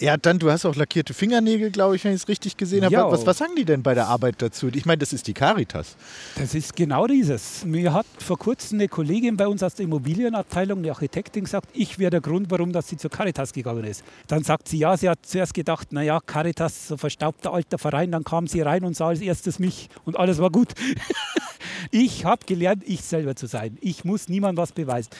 Ja, 0.00 0.16
dann, 0.16 0.38
du 0.38 0.50
hast 0.50 0.64
auch 0.64 0.74
lackierte 0.74 1.12
Fingernägel, 1.12 1.70
glaube 1.70 1.94
ich, 1.94 2.04
wenn 2.04 2.12
ich 2.12 2.22
es 2.22 2.28
richtig 2.28 2.56
gesehen 2.56 2.84
habe. 2.84 2.96
Was, 3.12 3.26
was 3.26 3.36
sagen 3.36 3.52
die 3.54 3.66
denn 3.66 3.82
bei 3.82 3.92
der 3.92 4.06
Arbeit 4.06 4.36
dazu? 4.38 4.68
Ich 4.72 4.86
meine, 4.86 4.96
das 4.96 5.12
ist 5.12 5.26
die 5.26 5.34
Caritas. 5.34 5.96
Das 6.36 6.54
ist 6.54 6.74
genau 6.74 7.06
dieses. 7.06 7.66
Mir 7.66 7.92
hat 7.92 8.06
vor 8.18 8.38
kurzem 8.38 8.78
eine 8.78 8.88
Kollegin 8.88 9.36
bei 9.36 9.46
uns 9.46 9.62
aus 9.62 9.74
der 9.74 9.84
Immobilienabteilung, 9.84 10.78
eine 10.78 10.90
Architektin, 10.90 11.44
gesagt, 11.44 11.68
ich 11.74 11.98
wäre 11.98 12.10
der 12.10 12.22
Grund, 12.22 12.50
warum 12.50 12.72
dass 12.72 12.88
sie 12.88 12.96
zur 12.96 13.10
Caritas 13.10 13.52
gegangen 13.52 13.84
ist. 13.84 14.02
Dann 14.26 14.42
sagt 14.42 14.68
sie, 14.68 14.78
ja, 14.78 14.96
sie 14.96 15.10
hat 15.10 15.18
zuerst 15.26 15.52
gedacht, 15.52 15.92
naja, 15.92 16.18
Caritas, 16.24 16.88
so 16.88 16.96
verstaubter 16.96 17.52
alter 17.52 17.76
Verein. 17.76 18.10
Dann 18.10 18.24
kam 18.24 18.46
sie 18.46 18.62
rein 18.62 18.84
und 18.84 18.96
sah 18.96 19.08
als 19.08 19.20
erstes 19.20 19.58
mich 19.58 19.90
und 20.06 20.18
alles 20.18 20.38
war 20.38 20.50
gut. 20.50 20.72
ich 21.90 22.24
habe 22.24 22.44
gelernt, 22.46 22.82
ich 22.86 23.02
selber 23.02 23.36
zu 23.36 23.46
sein. 23.46 23.78
Ich 23.80 24.04
muss 24.04 24.28
niemand 24.28 24.58
was 24.58 24.72
beweisen. 24.72 25.10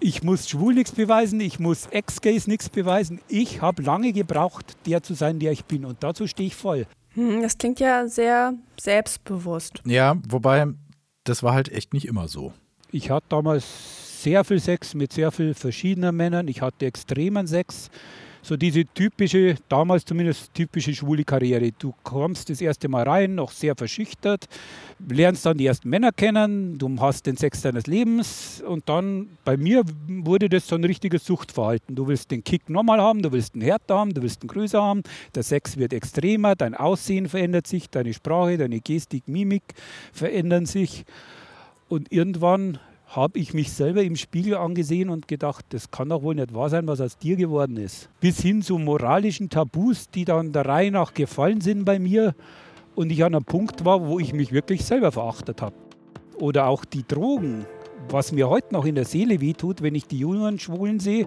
Ich 0.00 0.22
muss 0.22 0.48
schwul 0.48 0.74
nichts 0.74 0.92
beweisen, 0.92 1.40
ich 1.40 1.58
muss 1.58 1.86
Ex-Gays 1.86 2.46
nichts 2.46 2.68
beweisen. 2.68 3.20
Ich 3.28 3.62
habe 3.62 3.82
lange 3.82 4.12
gebraucht, 4.12 4.76
der 4.86 5.02
zu 5.02 5.14
sein, 5.14 5.38
der 5.38 5.52
ich 5.52 5.64
bin. 5.64 5.84
Und 5.84 6.02
dazu 6.02 6.26
stehe 6.26 6.48
ich 6.48 6.56
voll. 6.56 6.86
Hm, 7.14 7.42
das 7.42 7.56
klingt 7.58 7.80
ja 7.80 8.06
sehr 8.08 8.54
selbstbewusst. 8.80 9.80
Ja, 9.86 10.16
wobei, 10.28 10.66
das 11.24 11.42
war 11.42 11.54
halt 11.54 11.70
echt 11.70 11.94
nicht 11.94 12.06
immer 12.06 12.28
so. 12.28 12.52
Ich 12.90 13.10
hatte 13.10 13.26
damals 13.28 14.22
sehr 14.22 14.44
viel 14.44 14.60
Sex 14.60 14.94
mit 14.94 15.12
sehr 15.12 15.30
vielen 15.30 15.54
verschiedenen 15.54 16.16
Männern. 16.16 16.48
Ich 16.48 16.62
hatte 16.62 16.86
extremen 16.86 17.46
Sex. 17.46 17.90
So 18.44 18.58
diese 18.58 18.84
typische, 18.84 19.54
damals 19.70 20.04
zumindest 20.04 20.52
typische 20.52 20.94
schwule 20.94 21.24
Karriere. 21.24 21.72
Du 21.78 21.94
kommst 22.02 22.50
das 22.50 22.60
erste 22.60 22.88
Mal 22.88 23.04
rein, 23.04 23.36
noch 23.36 23.50
sehr 23.50 23.74
verschüchtert, 23.74 24.48
lernst 25.08 25.46
dann 25.46 25.56
die 25.56 25.64
ersten 25.64 25.88
Männer 25.88 26.12
kennen, 26.12 26.76
du 26.76 26.94
hast 27.00 27.24
den 27.24 27.38
Sex 27.38 27.62
deines 27.62 27.86
Lebens 27.86 28.62
und 28.68 28.86
dann 28.86 29.30
bei 29.46 29.56
mir 29.56 29.82
wurde 30.08 30.50
das 30.50 30.68
so 30.68 30.74
ein 30.74 30.84
richtiges 30.84 31.24
Suchtverhalten. 31.24 31.96
Du 31.96 32.06
willst 32.06 32.30
den 32.32 32.44
Kick 32.44 32.68
nochmal 32.68 33.00
haben, 33.00 33.22
du 33.22 33.32
willst 33.32 33.54
einen 33.54 33.62
härter 33.62 33.96
haben, 33.96 34.12
du 34.12 34.20
willst 34.20 34.42
einen 34.42 34.48
größer 34.48 34.82
haben, 34.82 35.04
der 35.34 35.42
Sex 35.42 35.78
wird 35.78 35.94
extremer, 35.94 36.54
dein 36.54 36.74
Aussehen 36.74 37.30
verändert 37.30 37.66
sich, 37.66 37.88
deine 37.88 38.12
Sprache, 38.12 38.58
deine 38.58 38.80
Gestik, 38.80 39.26
Mimik 39.26 39.62
verändern 40.12 40.66
sich 40.66 41.06
und 41.88 42.12
irgendwann 42.12 42.78
habe 43.14 43.38
ich 43.38 43.54
mich 43.54 43.72
selber 43.72 44.02
im 44.02 44.16
Spiegel 44.16 44.56
angesehen 44.56 45.08
und 45.08 45.28
gedacht, 45.28 45.64
das 45.70 45.90
kann 45.90 46.08
doch 46.08 46.22
wohl 46.22 46.34
nicht 46.34 46.54
wahr 46.54 46.68
sein, 46.68 46.86
was 46.86 47.00
aus 47.00 47.16
dir 47.16 47.36
geworden 47.36 47.76
ist. 47.76 48.08
Bis 48.20 48.40
hin 48.40 48.62
zu 48.62 48.78
moralischen 48.78 49.50
Tabus, 49.50 50.10
die 50.10 50.24
dann 50.24 50.52
der 50.52 50.66
Reihe 50.66 50.90
nach 50.90 51.14
gefallen 51.14 51.60
sind 51.60 51.84
bei 51.84 51.98
mir 51.98 52.34
und 52.94 53.12
ich 53.12 53.24
an 53.24 53.34
einem 53.34 53.44
Punkt 53.44 53.84
war, 53.84 54.06
wo 54.06 54.18
ich 54.18 54.32
mich 54.32 54.52
wirklich 54.52 54.84
selber 54.84 55.12
verachtet 55.12 55.62
habe. 55.62 55.74
Oder 56.38 56.66
auch 56.66 56.84
die 56.84 57.06
Drogen, 57.06 57.64
was 58.08 58.32
mir 58.32 58.48
heute 58.48 58.72
noch 58.72 58.84
in 58.84 58.96
der 58.96 59.04
Seele 59.04 59.40
wehtut, 59.40 59.80
wenn 59.82 59.94
ich 59.94 60.06
die 60.06 60.18
jungen 60.18 60.58
Schwulen 60.58 60.98
sehe, 60.98 61.26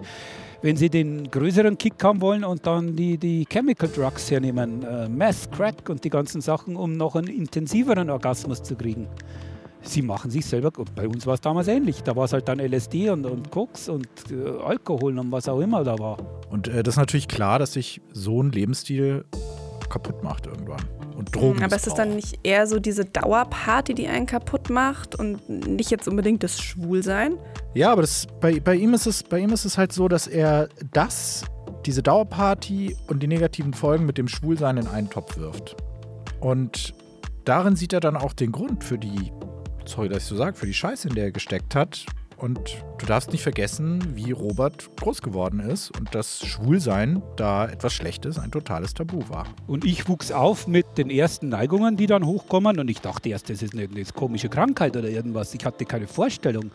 wenn 0.60 0.76
sie 0.76 0.90
den 0.90 1.30
größeren 1.30 1.78
Kick 1.78 2.02
haben 2.02 2.20
wollen 2.20 2.44
und 2.44 2.66
dann 2.66 2.96
die, 2.96 3.16
die 3.16 3.46
Chemical 3.48 3.88
Drugs 3.88 4.30
hernehmen, 4.30 4.82
äh, 4.82 5.08
Meth, 5.08 5.50
Crack 5.52 5.88
und 5.88 6.04
die 6.04 6.10
ganzen 6.10 6.40
Sachen, 6.40 6.76
um 6.76 6.96
noch 6.96 7.16
einen 7.16 7.28
intensiveren 7.28 8.10
Orgasmus 8.10 8.62
zu 8.62 8.76
kriegen 8.76 9.08
sie 9.88 10.02
machen 10.02 10.30
sich 10.30 10.46
selber, 10.46 10.70
und 10.76 10.94
bei 10.94 11.06
uns 11.08 11.26
war 11.26 11.34
es 11.34 11.40
damals 11.40 11.68
ähnlich, 11.68 12.02
da 12.02 12.16
war 12.16 12.24
es 12.24 12.32
halt 12.32 12.48
dann 12.48 12.58
LSD 12.58 13.10
und, 13.10 13.26
und 13.26 13.50
Koks 13.50 13.88
und 13.88 14.08
äh, 14.30 14.62
Alkohol 14.62 15.18
und 15.18 15.32
was 15.32 15.48
auch 15.48 15.60
immer 15.60 15.84
da 15.84 15.98
war. 15.98 16.18
Und 16.50 16.68
äh, 16.68 16.82
das 16.82 16.94
ist 16.94 16.98
natürlich 16.98 17.28
klar, 17.28 17.58
dass 17.58 17.72
sich 17.72 18.00
so 18.12 18.42
ein 18.42 18.52
Lebensstil 18.52 19.24
kaputt 19.88 20.22
macht 20.22 20.46
irgendwann. 20.46 20.82
Und 21.16 21.34
Drogen. 21.34 21.64
Aber 21.64 21.74
ist 21.74 21.86
es 21.86 21.94
dann 21.94 22.14
nicht 22.14 22.38
eher 22.44 22.66
so 22.66 22.78
diese 22.78 23.04
Dauerparty, 23.04 23.94
die 23.94 24.06
einen 24.06 24.26
kaputt 24.26 24.70
macht 24.70 25.16
und 25.16 25.48
nicht 25.48 25.90
jetzt 25.90 26.06
unbedingt 26.06 26.44
das 26.44 26.60
Schwulsein? 26.60 27.38
Ja, 27.74 27.90
aber 27.90 28.02
das, 28.02 28.26
bei, 28.40 28.60
bei, 28.60 28.76
ihm 28.76 28.94
ist 28.94 29.06
es, 29.06 29.22
bei 29.22 29.40
ihm 29.40 29.50
ist 29.50 29.64
es 29.64 29.76
halt 29.76 29.92
so, 29.92 30.06
dass 30.06 30.28
er 30.28 30.68
das, 30.92 31.44
diese 31.86 32.02
Dauerparty 32.02 32.96
und 33.08 33.22
die 33.22 33.26
negativen 33.26 33.74
Folgen 33.74 34.06
mit 34.06 34.16
dem 34.16 34.28
Schwulsein 34.28 34.76
in 34.76 34.86
einen 34.86 35.10
Topf 35.10 35.36
wirft. 35.38 35.76
Und 36.40 36.94
darin 37.44 37.74
sieht 37.74 37.92
er 37.92 38.00
dann 38.00 38.16
auch 38.16 38.32
den 38.32 38.52
Grund 38.52 38.84
für 38.84 38.98
die 38.98 39.32
sorry, 39.88 40.08
dass 40.08 40.22
ich 40.22 40.28
so 40.28 40.36
sage, 40.36 40.56
für 40.56 40.66
die 40.66 40.74
Scheiße, 40.74 41.08
in 41.08 41.14
der 41.14 41.24
er 41.24 41.32
gesteckt 41.32 41.74
hat. 41.74 42.06
Und 42.36 42.84
du 42.98 43.06
darfst 43.06 43.32
nicht 43.32 43.42
vergessen, 43.42 44.14
wie 44.14 44.30
Robert 44.30 44.88
groß 44.96 45.22
geworden 45.22 45.58
ist 45.58 45.90
und 45.98 46.14
dass 46.14 46.46
Schwulsein 46.46 47.20
da 47.34 47.66
etwas 47.66 47.92
Schlechtes, 47.92 48.38
ein 48.38 48.52
totales 48.52 48.94
Tabu 48.94 49.28
war. 49.28 49.46
Und 49.66 49.84
ich 49.84 50.08
wuchs 50.08 50.30
auf 50.30 50.68
mit 50.68 50.86
den 50.98 51.10
ersten 51.10 51.48
Neigungen, 51.48 51.96
die 51.96 52.06
dann 52.06 52.24
hochkommen. 52.24 52.78
Und 52.78 52.88
ich 52.88 53.00
dachte 53.00 53.28
erst, 53.30 53.50
das 53.50 53.60
ist 53.60 53.74
eine, 53.74 53.84
eine 53.84 54.04
komische 54.04 54.48
Krankheit 54.48 54.96
oder 54.96 55.08
irgendwas. 55.08 55.52
Ich 55.52 55.64
hatte 55.64 55.84
keine 55.84 56.06
Vorstellung. 56.06 56.70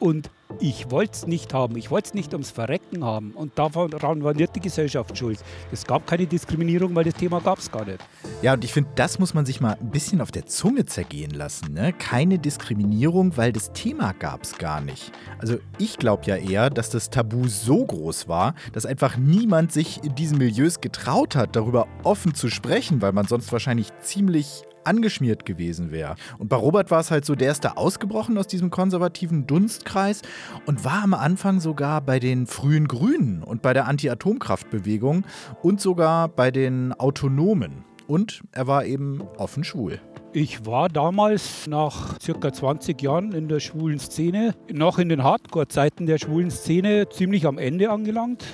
Und 0.00 0.30
ich 0.60 0.90
wollte 0.90 1.12
es 1.12 1.26
nicht 1.26 1.54
haben. 1.54 1.76
Ich 1.76 1.90
wollte 1.90 2.08
es 2.08 2.14
nicht 2.14 2.32
ums 2.32 2.50
Verrecken 2.50 3.04
haben. 3.04 3.32
Und 3.32 3.58
daran 3.58 4.22
war 4.22 4.34
nicht 4.34 4.54
die 4.54 4.60
Gesellschaft 4.60 5.16
schuld. 5.16 5.38
Es 5.72 5.86
gab 5.86 6.06
keine 6.06 6.26
Diskriminierung, 6.26 6.94
weil 6.94 7.04
das 7.04 7.14
Thema 7.14 7.40
gab 7.40 7.58
es 7.58 7.70
gar 7.70 7.84
nicht. 7.84 7.98
Ja, 8.42 8.52
und 8.52 8.64
ich 8.64 8.72
finde, 8.72 8.90
das 8.94 9.18
muss 9.18 9.34
man 9.34 9.46
sich 9.46 9.60
mal 9.60 9.76
ein 9.80 9.90
bisschen 9.90 10.20
auf 10.20 10.30
der 10.30 10.46
Zunge 10.46 10.84
zergehen 10.84 11.30
lassen. 11.30 11.72
Ne? 11.72 11.92
Keine 11.92 12.38
Diskriminierung, 12.38 13.36
weil 13.36 13.52
das 13.52 13.72
Thema 13.72 14.12
gab 14.12 14.42
es 14.42 14.58
gar 14.58 14.80
nicht. 14.80 15.12
Also 15.38 15.56
ich 15.78 15.98
glaube 15.98 16.24
ja 16.26 16.36
eher, 16.36 16.70
dass 16.70 16.90
das 16.90 17.10
Tabu 17.10 17.48
so 17.48 17.84
groß 17.84 18.28
war, 18.28 18.54
dass 18.72 18.86
einfach 18.86 19.16
niemand 19.16 19.72
sich 19.72 20.04
in 20.04 20.14
diesen 20.14 20.38
Milieus 20.38 20.80
getraut 20.80 21.36
hat, 21.36 21.56
darüber 21.56 21.88
offen 22.02 22.34
zu 22.34 22.48
sprechen, 22.48 23.00
weil 23.02 23.12
man 23.12 23.26
sonst 23.26 23.50
wahrscheinlich 23.52 23.88
ziemlich 24.00 24.64
angeschmiert 24.86 25.44
gewesen 25.44 25.90
wäre. 25.90 26.16
Und 26.38 26.48
bei 26.48 26.56
Robert 26.56 26.90
war 26.90 27.00
es 27.00 27.10
halt 27.10 27.24
so, 27.24 27.34
der 27.34 27.52
ist 27.52 27.64
da 27.64 27.72
ausgebrochen 27.72 28.38
aus 28.38 28.46
diesem 28.46 28.70
konservativen 28.70 29.46
Dunstkreis 29.46 30.22
und 30.66 30.84
war 30.84 31.02
am 31.02 31.14
Anfang 31.14 31.60
sogar 31.60 32.00
bei 32.00 32.18
den 32.18 32.46
frühen 32.46 32.88
Grünen 32.88 33.42
und 33.42 33.62
bei 33.62 33.72
der 33.72 33.86
Anti-Atomkraftbewegung 33.86 35.24
und 35.62 35.80
sogar 35.80 36.28
bei 36.28 36.50
den 36.50 36.92
Autonomen. 36.92 37.84
Und 38.06 38.42
er 38.52 38.66
war 38.66 38.84
eben 38.84 39.22
offen 39.38 39.64
schwul. 39.64 40.00
Ich 40.32 40.66
war 40.66 40.88
damals 40.88 41.66
nach 41.68 42.18
circa 42.20 42.52
20 42.52 43.00
Jahren 43.00 43.32
in 43.32 43.48
der 43.48 43.60
schwulen 43.60 43.98
Szene, 43.98 44.54
noch 44.70 44.98
in 44.98 45.08
den 45.08 45.22
Hardcore-Zeiten 45.22 46.06
der 46.06 46.18
schwulen 46.18 46.50
Szene, 46.50 47.08
ziemlich 47.08 47.46
am 47.46 47.56
Ende 47.56 47.90
angelangt 47.90 48.44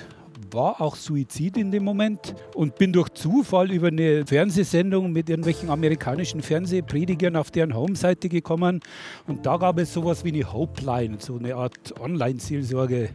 war 0.53 0.81
auch 0.81 0.95
Suizid 0.95 1.57
in 1.57 1.71
dem 1.71 1.83
Moment 1.83 2.35
und 2.55 2.75
bin 2.75 2.93
durch 2.93 3.09
Zufall 3.09 3.71
über 3.71 3.87
eine 3.87 4.25
Fernsehsendung 4.25 5.11
mit 5.11 5.29
irgendwelchen 5.29 5.69
amerikanischen 5.69 6.41
Fernsehpredigern 6.41 7.35
auf 7.35 7.51
deren 7.51 7.75
Homeseite 7.75 8.29
gekommen 8.29 8.81
und 9.27 9.45
da 9.45 9.57
gab 9.57 9.79
es 9.79 9.93
sowas 9.93 10.23
wie 10.23 10.29
eine 10.29 10.51
Hopeline, 10.51 11.17
so 11.19 11.37
eine 11.37 11.55
Art 11.55 11.99
Online-Seelsorge. 11.99 13.09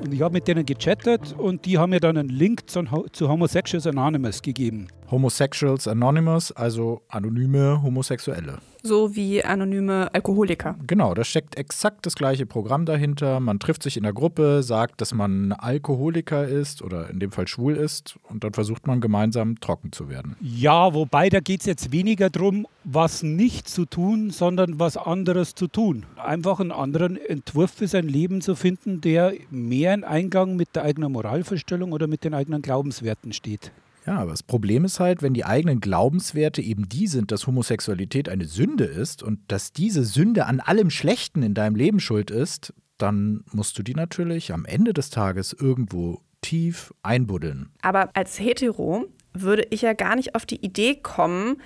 Und 0.00 0.14
ich 0.14 0.22
habe 0.22 0.32
mit 0.32 0.46
denen 0.46 0.64
gechattet 0.64 1.34
und 1.36 1.64
die 1.66 1.78
haben 1.78 1.90
mir 1.90 2.00
dann 2.00 2.16
einen 2.16 2.28
Link 2.28 2.70
zu, 2.70 2.84
zu 3.12 3.28
Homosexuals 3.28 3.86
Anonymous 3.86 4.42
gegeben. 4.42 4.88
Homosexuals 5.10 5.88
Anonymous, 5.88 6.52
also 6.52 7.00
anonyme 7.08 7.82
Homosexuelle. 7.82 8.58
So 8.82 9.16
wie 9.16 9.42
anonyme 9.44 10.08
Alkoholiker. 10.14 10.76
Genau, 10.86 11.12
da 11.14 11.24
steckt 11.24 11.56
exakt 11.56 12.06
das 12.06 12.14
gleiche 12.14 12.46
Programm 12.46 12.84
dahinter. 12.84 13.40
Man 13.40 13.58
trifft 13.58 13.82
sich 13.82 13.96
in 13.96 14.04
der 14.04 14.12
Gruppe, 14.12 14.62
sagt, 14.62 15.00
dass 15.00 15.12
man 15.12 15.52
Alkoholiker 15.52 16.46
ist 16.46 16.82
oder 16.82 17.10
in 17.10 17.18
dem 17.18 17.32
Fall 17.32 17.48
schwul 17.48 17.74
ist 17.74 18.16
und 18.28 18.44
dann 18.44 18.52
versucht 18.52 18.86
man 18.86 19.00
gemeinsam 19.00 19.58
trocken 19.60 19.90
zu 19.92 20.08
werden. 20.08 20.36
Ja, 20.40 20.94
wobei 20.94 21.28
da 21.28 21.40
geht 21.40 21.60
es 21.60 21.66
jetzt 21.66 21.90
weniger 21.90 22.30
darum, 22.30 22.66
was 22.84 23.22
nicht 23.22 23.68
zu 23.68 23.84
tun, 23.84 24.30
sondern 24.30 24.78
was 24.78 24.96
anderes 24.96 25.54
zu 25.54 25.66
tun. 25.66 26.06
Einfach 26.16 26.60
einen 26.60 26.72
anderen 26.72 27.16
Entwurf 27.16 27.72
für 27.72 27.88
sein 27.88 28.06
Leben 28.06 28.40
zu 28.40 28.54
finden, 28.54 29.00
der 29.00 29.32
mehr 29.50 29.87
in 29.94 30.04
Eingang 30.04 30.56
mit 30.56 30.74
der 30.74 30.84
eigenen 30.84 31.12
Moralvorstellung 31.12 31.92
oder 31.92 32.06
mit 32.06 32.24
den 32.24 32.34
eigenen 32.34 32.62
Glaubenswerten 32.62 33.32
steht. 33.32 33.72
Ja, 34.06 34.20
aber 34.20 34.30
das 34.30 34.42
Problem 34.42 34.84
ist 34.86 35.00
halt, 35.00 35.20
wenn 35.20 35.34
die 35.34 35.44
eigenen 35.44 35.80
Glaubenswerte 35.80 36.62
eben 36.62 36.88
die 36.88 37.06
sind, 37.06 37.30
dass 37.30 37.46
Homosexualität 37.46 38.28
eine 38.28 38.46
Sünde 38.46 38.84
ist 38.84 39.22
und 39.22 39.40
dass 39.48 39.72
diese 39.72 40.04
Sünde 40.04 40.46
an 40.46 40.60
allem 40.60 40.88
Schlechten 40.88 41.42
in 41.42 41.52
deinem 41.52 41.76
Leben 41.76 42.00
schuld 42.00 42.30
ist, 42.30 42.72
dann 42.96 43.44
musst 43.52 43.78
du 43.78 43.82
die 43.82 43.94
natürlich 43.94 44.52
am 44.52 44.64
Ende 44.64 44.94
des 44.94 45.10
Tages 45.10 45.52
irgendwo 45.52 46.22
tief 46.40 46.94
einbuddeln. 47.02 47.70
Aber 47.82 48.10
als 48.14 48.38
Hetero 48.38 49.04
würde 49.34 49.66
ich 49.70 49.82
ja 49.82 49.92
gar 49.92 50.16
nicht 50.16 50.34
auf 50.34 50.46
die 50.46 50.64
Idee 50.64 50.96
kommen, 50.96 51.60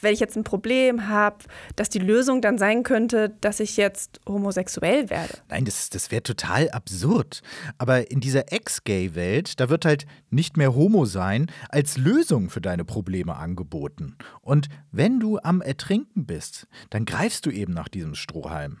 wenn 0.00 0.12
ich 0.12 0.20
jetzt 0.20 0.36
ein 0.36 0.44
Problem 0.44 1.08
habe, 1.08 1.38
dass 1.74 1.88
die 1.88 1.98
Lösung 1.98 2.40
dann 2.40 2.58
sein 2.58 2.82
könnte, 2.82 3.34
dass 3.40 3.60
ich 3.60 3.76
jetzt 3.76 4.20
homosexuell 4.26 5.10
werde. 5.10 5.38
Nein, 5.48 5.64
das, 5.64 5.90
das 5.90 6.10
wäre 6.10 6.22
total 6.22 6.70
absurd. 6.70 7.42
Aber 7.78 8.10
in 8.10 8.20
dieser 8.20 8.52
Ex-Gay-Welt, 8.52 9.60
da 9.60 9.68
wird 9.68 9.84
halt 9.84 10.06
nicht 10.30 10.56
mehr 10.56 10.74
Homo 10.74 11.04
sein 11.04 11.50
als 11.68 11.96
Lösung 11.96 12.50
für 12.50 12.60
deine 12.60 12.84
Probleme 12.84 13.36
angeboten. 13.36 14.16
Und 14.40 14.68
wenn 14.92 15.20
du 15.20 15.38
am 15.38 15.60
Ertrinken 15.60 16.26
bist, 16.26 16.66
dann 16.90 17.04
greifst 17.04 17.46
du 17.46 17.50
eben 17.50 17.72
nach 17.72 17.88
diesem 17.88 18.14
Strohhalm. 18.14 18.78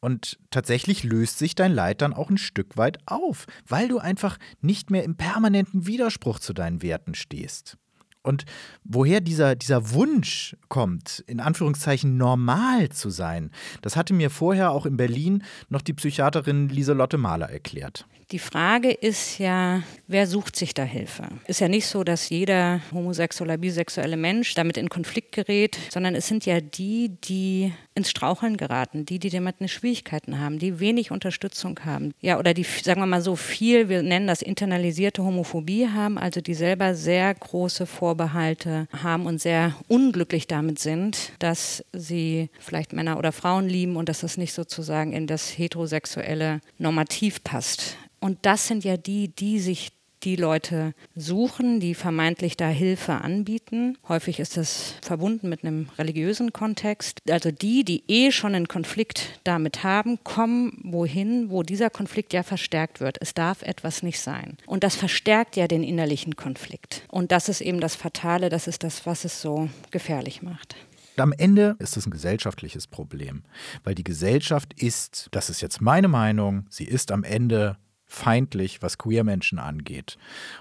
Und 0.00 0.38
tatsächlich 0.50 1.02
löst 1.02 1.38
sich 1.38 1.54
dein 1.54 1.72
Leid 1.72 2.02
dann 2.02 2.12
auch 2.12 2.28
ein 2.28 2.36
Stück 2.36 2.76
weit 2.76 2.98
auf, 3.06 3.46
weil 3.66 3.88
du 3.88 3.98
einfach 3.98 4.38
nicht 4.60 4.90
mehr 4.90 5.04
im 5.04 5.16
permanenten 5.16 5.86
Widerspruch 5.86 6.38
zu 6.38 6.52
deinen 6.52 6.82
Werten 6.82 7.14
stehst. 7.14 7.78
Und 8.24 8.46
woher 8.84 9.20
dieser, 9.20 9.54
dieser 9.54 9.90
Wunsch 9.92 10.56
kommt, 10.68 11.22
in 11.26 11.40
Anführungszeichen 11.40 12.16
normal 12.16 12.88
zu 12.88 13.10
sein, 13.10 13.50
das 13.82 13.96
hatte 13.96 14.14
mir 14.14 14.30
vorher 14.30 14.70
auch 14.70 14.86
in 14.86 14.96
Berlin 14.96 15.44
noch 15.68 15.82
die 15.82 15.92
Psychiaterin 15.92 16.70
Lieselotte 16.70 17.18
Mahler 17.18 17.50
erklärt. 17.50 18.06
Die 18.30 18.38
Frage 18.38 18.90
ist 18.90 19.38
ja, 19.38 19.82
wer 20.06 20.26
sucht 20.26 20.56
sich 20.56 20.72
da 20.72 20.82
Hilfe? 20.82 21.24
Ist 21.46 21.60
ja 21.60 21.68
nicht 21.68 21.86
so, 21.86 22.04
dass 22.04 22.30
jeder 22.30 22.80
homosexuelle, 22.92 23.58
bisexuelle 23.58 24.16
Mensch 24.16 24.54
damit 24.54 24.76
in 24.76 24.88
Konflikt 24.88 25.32
gerät, 25.32 25.78
sondern 25.90 26.14
es 26.14 26.26
sind 26.26 26.46
ja 26.46 26.60
die, 26.60 27.10
die 27.22 27.72
ins 27.94 28.10
Straucheln 28.10 28.56
geraten, 28.56 29.04
die, 29.04 29.18
die 29.18 29.30
damit 29.30 29.56
eine 29.60 29.68
Schwierigkeiten 29.68 30.40
haben, 30.40 30.58
die 30.58 30.80
wenig 30.80 31.10
Unterstützung 31.10 31.78
haben. 31.84 32.12
Ja, 32.20 32.38
oder 32.38 32.54
die, 32.54 32.64
sagen 32.64 33.00
wir 33.00 33.06
mal 33.06 33.20
so 33.20 33.36
viel, 33.36 33.88
wir 33.88 34.02
nennen 34.02 34.26
das 34.26 34.42
internalisierte 34.42 35.22
Homophobie 35.22 35.88
haben, 35.88 36.16
also 36.16 36.40
die 36.40 36.54
selber 36.54 36.94
sehr 36.94 37.32
große 37.34 37.86
Vorbehalte 37.86 38.13
haben 38.18 39.26
und 39.26 39.40
sehr 39.40 39.74
unglücklich 39.88 40.46
damit 40.46 40.78
sind, 40.78 41.32
dass 41.38 41.84
sie 41.92 42.50
vielleicht 42.60 42.92
Männer 42.92 43.18
oder 43.18 43.32
Frauen 43.32 43.68
lieben 43.68 43.96
und 43.96 44.08
dass 44.08 44.20
das 44.20 44.36
nicht 44.36 44.52
sozusagen 44.52 45.12
in 45.12 45.26
das 45.26 45.58
heterosexuelle 45.58 46.60
Normativ 46.78 47.42
passt. 47.44 47.96
Und 48.20 48.38
das 48.42 48.68
sind 48.68 48.84
ja 48.84 48.96
die, 48.96 49.28
die 49.28 49.60
sich 49.60 49.90
die 50.24 50.36
Leute 50.36 50.94
suchen, 51.14 51.80
die 51.80 51.94
vermeintlich 51.94 52.56
da 52.56 52.68
Hilfe 52.68 53.12
anbieten. 53.12 53.98
Häufig 54.08 54.40
ist 54.40 54.56
das 54.56 54.94
verbunden 55.02 55.48
mit 55.48 55.64
einem 55.64 55.88
religiösen 55.98 56.52
Kontext. 56.52 57.20
Also 57.28 57.50
die, 57.50 57.84
die 57.84 58.04
eh 58.08 58.32
schon 58.32 58.54
einen 58.54 58.68
Konflikt 58.68 59.40
damit 59.44 59.84
haben, 59.84 60.18
kommen 60.24 60.80
wohin, 60.82 61.50
wo 61.50 61.62
dieser 61.62 61.90
Konflikt 61.90 62.32
ja 62.32 62.42
verstärkt 62.42 63.00
wird. 63.00 63.18
Es 63.20 63.34
darf 63.34 63.62
etwas 63.62 64.02
nicht 64.02 64.20
sein. 64.20 64.56
Und 64.66 64.84
das 64.84 64.96
verstärkt 64.96 65.56
ja 65.56 65.68
den 65.68 65.82
innerlichen 65.82 66.36
Konflikt. 66.36 67.04
Und 67.08 67.32
das 67.32 67.48
ist 67.48 67.60
eben 67.60 67.80
das 67.80 67.94
Fatale, 67.94 68.48
das 68.48 68.66
ist 68.66 68.82
das, 68.82 69.06
was 69.06 69.24
es 69.24 69.40
so 69.40 69.68
gefährlich 69.90 70.42
macht. 70.42 70.76
Am 71.16 71.32
Ende 71.32 71.76
ist 71.78 71.96
es 71.96 72.06
ein 72.06 72.10
gesellschaftliches 72.10 72.88
Problem, 72.88 73.44
weil 73.84 73.94
die 73.94 74.02
Gesellschaft 74.02 74.74
ist, 74.74 75.28
das 75.30 75.48
ist 75.48 75.60
jetzt 75.60 75.80
meine 75.80 76.08
Meinung, 76.08 76.66
sie 76.70 76.84
ist 76.84 77.12
am 77.12 77.22
Ende 77.22 77.76
feindlich, 78.14 78.82
was 78.82 78.98
Queer-Menschen 78.98 79.58
angeht. 79.58 80.16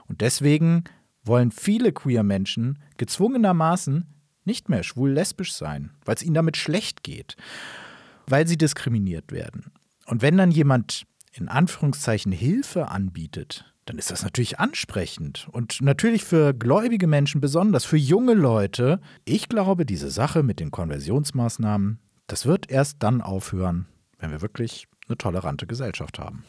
Und 0.07 0.21
deswegen 0.21 0.83
wollen 1.23 1.51
viele 1.51 1.91
Queer-Menschen 1.91 2.79
gezwungenermaßen 2.97 4.05
nicht 4.45 4.69
mehr 4.69 4.83
schwul-lesbisch 4.83 5.53
sein, 5.53 5.91
weil 6.05 6.15
es 6.15 6.23
ihnen 6.23 6.33
damit 6.33 6.57
schlecht 6.57 7.03
geht, 7.03 7.37
weil 8.27 8.47
sie 8.47 8.57
diskriminiert 8.57 9.31
werden. 9.31 9.71
Und 10.05 10.21
wenn 10.21 10.37
dann 10.37 10.51
jemand 10.51 11.05
in 11.31 11.47
Anführungszeichen 11.47 12.31
Hilfe 12.31 12.89
anbietet, 12.89 13.73
dann 13.85 13.97
ist 13.97 14.11
das 14.11 14.23
natürlich 14.23 14.59
ansprechend 14.59 15.47
und 15.51 15.81
natürlich 15.81 16.23
für 16.23 16.53
gläubige 16.53 17.07
Menschen 17.07 17.41
besonders, 17.41 17.83
für 17.85 17.97
junge 17.97 18.33
Leute. 18.33 19.01
Ich 19.25 19.49
glaube, 19.49 19.85
diese 19.85 20.09
Sache 20.09 20.43
mit 20.43 20.59
den 20.59 20.71
Konversionsmaßnahmen, 20.71 21.99
das 22.27 22.45
wird 22.45 22.69
erst 22.69 23.03
dann 23.03 23.21
aufhören, 23.21 23.87
wenn 24.19 24.31
wir 24.31 24.41
wirklich 24.41 24.87
eine 25.07 25.17
tolerante 25.17 25.67
Gesellschaft 25.67 26.17
haben. 26.17 26.45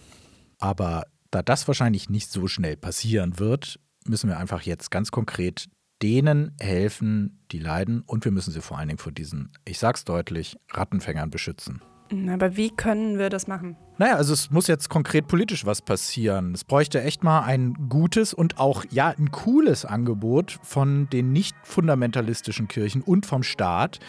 Aber 0.59 1.05
da 1.31 1.43
das 1.43 1.67
wahrscheinlich 1.67 2.09
nicht 2.09 2.31
so 2.31 2.47
schnell 2.47 2.77
passieren 2.77 3.39
wird, 3.39 3.81
müssen 4.07 4.29
wir 4.29 4.39
einfach 4.39 4.63
jetzt 4.63 4.91
ganz 4.91 5.11
konkret 5.11 5.69
denen 6.03 6.55
helfen, 6.61 7.45
die 7.51 7.59
leiden 7.59 8.03
und 8.03 8.25
wir 8.25 8.33
müssen 8.33 8.53
sie 8.53 8.61
vor 8.61 8.79
allen 8.79 8.89
Dingen 8.89 8.99
vor 8.99 9.13
diesen, 9.13 9.53
ich 9.65 9.79
sag's 9.79 10.05
deutlich, 10.05 10.57
Rattenfängern 10.71 11.31
beschützen. 11.31 11.81
Aber 12.29 12.57
wie 12.57 12.71
können 12.71 13.19
wir 13.19 13.31
das 13.31 13.47
machen? 13.47 13.77
Naja, 13.97 14.17
also 14.17 14.33
es 14.33 14.51
muss 14.51 14.67
jetzt 14.67 14.89
konkret 14.89 15.29
politisch 15.29 15.67
was 15.67 15.81
passieren. 15.81 16.53
Es 16.53 16.65
bräuchte 16.65 17.01
echt 17.01 17.23
mal 17.23 17.43
ein 17.43 17.75
gutes 17.89 18.35
und 18.35 18.59
auch, 18.59 18.85
ja, 18.91 19.15
ein 19.17 19.31
cooles 19.31 19.85
Angebot 19.85 20.59
von 20.63 21.09
den 21.11 21.33
nicht 21.33 21.55
fundamentalistischen 21.63 22.67
Kirchen 22.67 23.03
und 23.03 23.25
vom 23.25 23.45
Staat. 23.45 24.01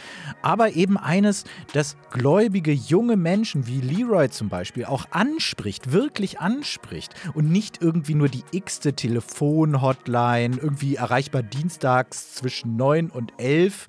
Aber 0.41 0.75
eben 0.75 0.97
eines, 0.97 1.43
das 1.73 1.97
gläubige 2.09 2.71
junge 2.71 3.15
Menschen 3.15 3.67
wie 3.67 3.79
Leroy 3.79 4.27
zum 4.29 4.49
Beispiel 4.49 4.85
auch 4.85 5.05
anspricht, 5.11 5.91
wirklich 5.91 6.39
anspricht. 6.39 7.13
Und 7.35 7.51
nicht 7.51 7.79
irgendwie 7.79 8.15
nur 8.15 8.29
die 8.29 8.43
x-te 8.51 8.93
Telefon-Hotline, 8.93 10.57
irgendwie 10.57 10.95
erreichbar 10.95 11.43
dienstags 11.43 12.33
zwischen 12.33 12.75
9 12.75 13.11
und 13.11 13.33
11. 13.37 13.85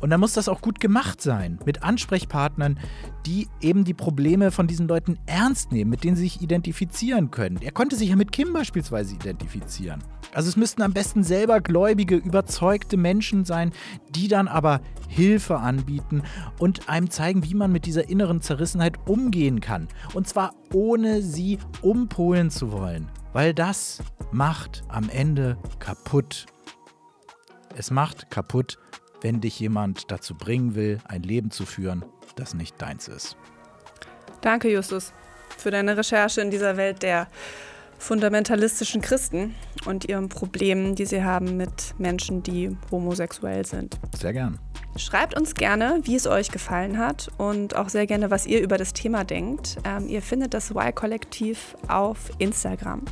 Und 0.00 0.10
dann 0.10 0.18
muss 0.18 0.32
das 0.32 0.48
auch 0.48 0.62
gut 0.62 0.80
gemacht 0.80 1.22
sein. 1.22 1.60
Mit 1.64 1.84
Ansprechpartnern, 1.84 2.80
die 3.24 3.46
eben 3.60 3.84
die 3.84 3.94
Probleme 3.94 4.50
von 4.50 4.66
diesen 4.66 4.88
Leuten 4.88 5.18
ernst 5.28 5.72
nehmen, 5.72 5.90
mit 5.90 6.04
denen 6.04 6.16
sie 6.16 6.22
sich 6.22 6.42
identifizieren 6.42 7.30
können. 7.30 7.58
Er 7.62 7.72
konnte 7.72 7.96
sich 7.96 8.08
ja 8.08 8.16
mit 8.16 8.32
Kim 8.32 8.52
beispielsweise 8.52 9.14
identifizieren. 9.14 10.02
Also 10.32 10.48
es 10.48 10.56
müssten 10.56 10.82
am 10.82 10.92
besten 10.92 11.22
selber 11.22 11.60
gläubige, 11.60 12.16
überzeugte 12.16 12.96
Menschen 12.96 13.44
sein, 13.44 13.72
die 14.10 14.28
dann 14.28 14.48
aber 14.48 14.80
Hilfe 15.08 15.58
anbieten 15.58 16.22
und 16.58 16.88
einem 16.88 17.10
zeigen, 17.10 17.44
wie 17.44 17.54
man 17.54 17.72
mit 17.72 17.86
dieser 17.86 18.08
inneren 18.08 18.42
Zerrissenheit 18.42 18.96
umgehen 19.06 19.60
kann. 19.60 19.88
Und 20.14 20.28
zwar 20.28 20.54
ohne 20.72 21.22
sie 21.22 21.58
umpolen 21.80 22.50
zu 22.50 22.72
wollen. 22.72 23.10
Weil 23.32 23.54
das 23.54 24.02
macht 24.32 24.82
am 24.88 25.08
Ende 25.08 25.56
kaputt. 25.78 26.46
Es 27.76 27.90
macht 27.90 28.30
kaputt, 28.30 28.78
wenn 29.20 29.40
dich 29.40 29.58
jemand 29.60 30.10
dazu 30.10 30.34
bringen 30.34 30.74
will, 30.74 30.98
ein 31.04 31.22
Leben 31.22 31.50
zu 31.50 31.66
führen, 31.66 32.04
das 32.36 32.54
nicht 32.54 32.80
deins 32.80 33.08
ist. 33.08 33.36
Danke, 34.40 34.70
Justus, 34.70 35.12
für 35.56 35.70
deine 35.70 35.96
Recherche 35.96 36.40
in 36.40 36.50
dieser 36.50 36.76
Welt 36.76 37.02
der 37.02 37.28
fundamentalistischen 37.98 39.00
Christen 39.02 39.54
und 39.84 40.08
ihren 40.08 40.28
Problemen, 40.28 40.94
die 40.94 41.04
sie 41.04 41.24
haben 41.24 41.56
mit 41.56 41.94
Menschen, 41.98 42.42
die 42.42 42.76
homosexuell 42.90 43.66
sind. 43.66 43.98
Sehr 44.16 44.32
gern. 44.32 44.58
Schreibt 44.96 45.36
uns 45.36 45.54
gerne, 45.54 46.00
wie 46.02 46.16
es 46.16 46.26
euch 46.26 46.50
gefallen 46.50 46.98
hat 46.98 47.28
und 47.38 47.76
auch 47.76 47.88
sehr 47.88 48.06
gerne, 48.06 48.30
was 48.30 48.46
ihr 48.46 48.60
über 48.60 48.78
das 48.78 48.92
Thema 48.92 49.24
denkt. 49.24 49.76
Ähm, 49.84 50.08
ihr 50.08 50.22
findet 50.22 50.54
das 50.54 50.70
Y-Kollektiv 50.70 51.76
auf 51.88 52.30
Instagram. 52.38 53.02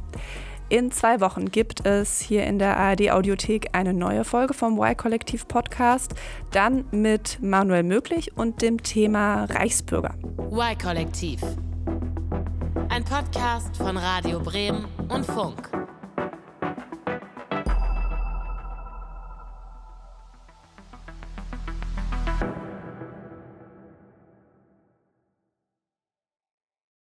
In 0.68 0.90
zwei 0.90 1.20
Wochen 1.20 1.52
gibt 1.52 1.87
es 1.87 2.20
hier 2.20 2.44
in 2.44 2.59
der 2.59 2.76
ARD 2.76 3.12
Audiothek 3.12 3.68
eine 3.70 3.94
neue 3.94 4.24
Folge 4.24 4.52
vom 4.52 4.79
Y-Kollektiv 4.81 5.46
Podcast, 5.46 6.16
dann 6.50 6.85
mit 6.90 7.38
Manuel 7.40 7.85
Möglich 7.85 8.37
und 8.37 8.62
dem 8.62 8.83
Thema 8.83 9.44
Reichsbürger. 9.44 10.14
Y-Kollektiv. 10.50 11.40
Ein 12.88 13.05
Podcast 13.05 13.76
von 13.76 13.96
Radio 13.96 14.40
Bremen 14.40 14.87
und 15.09 15.24
Funk. 15.24 15.70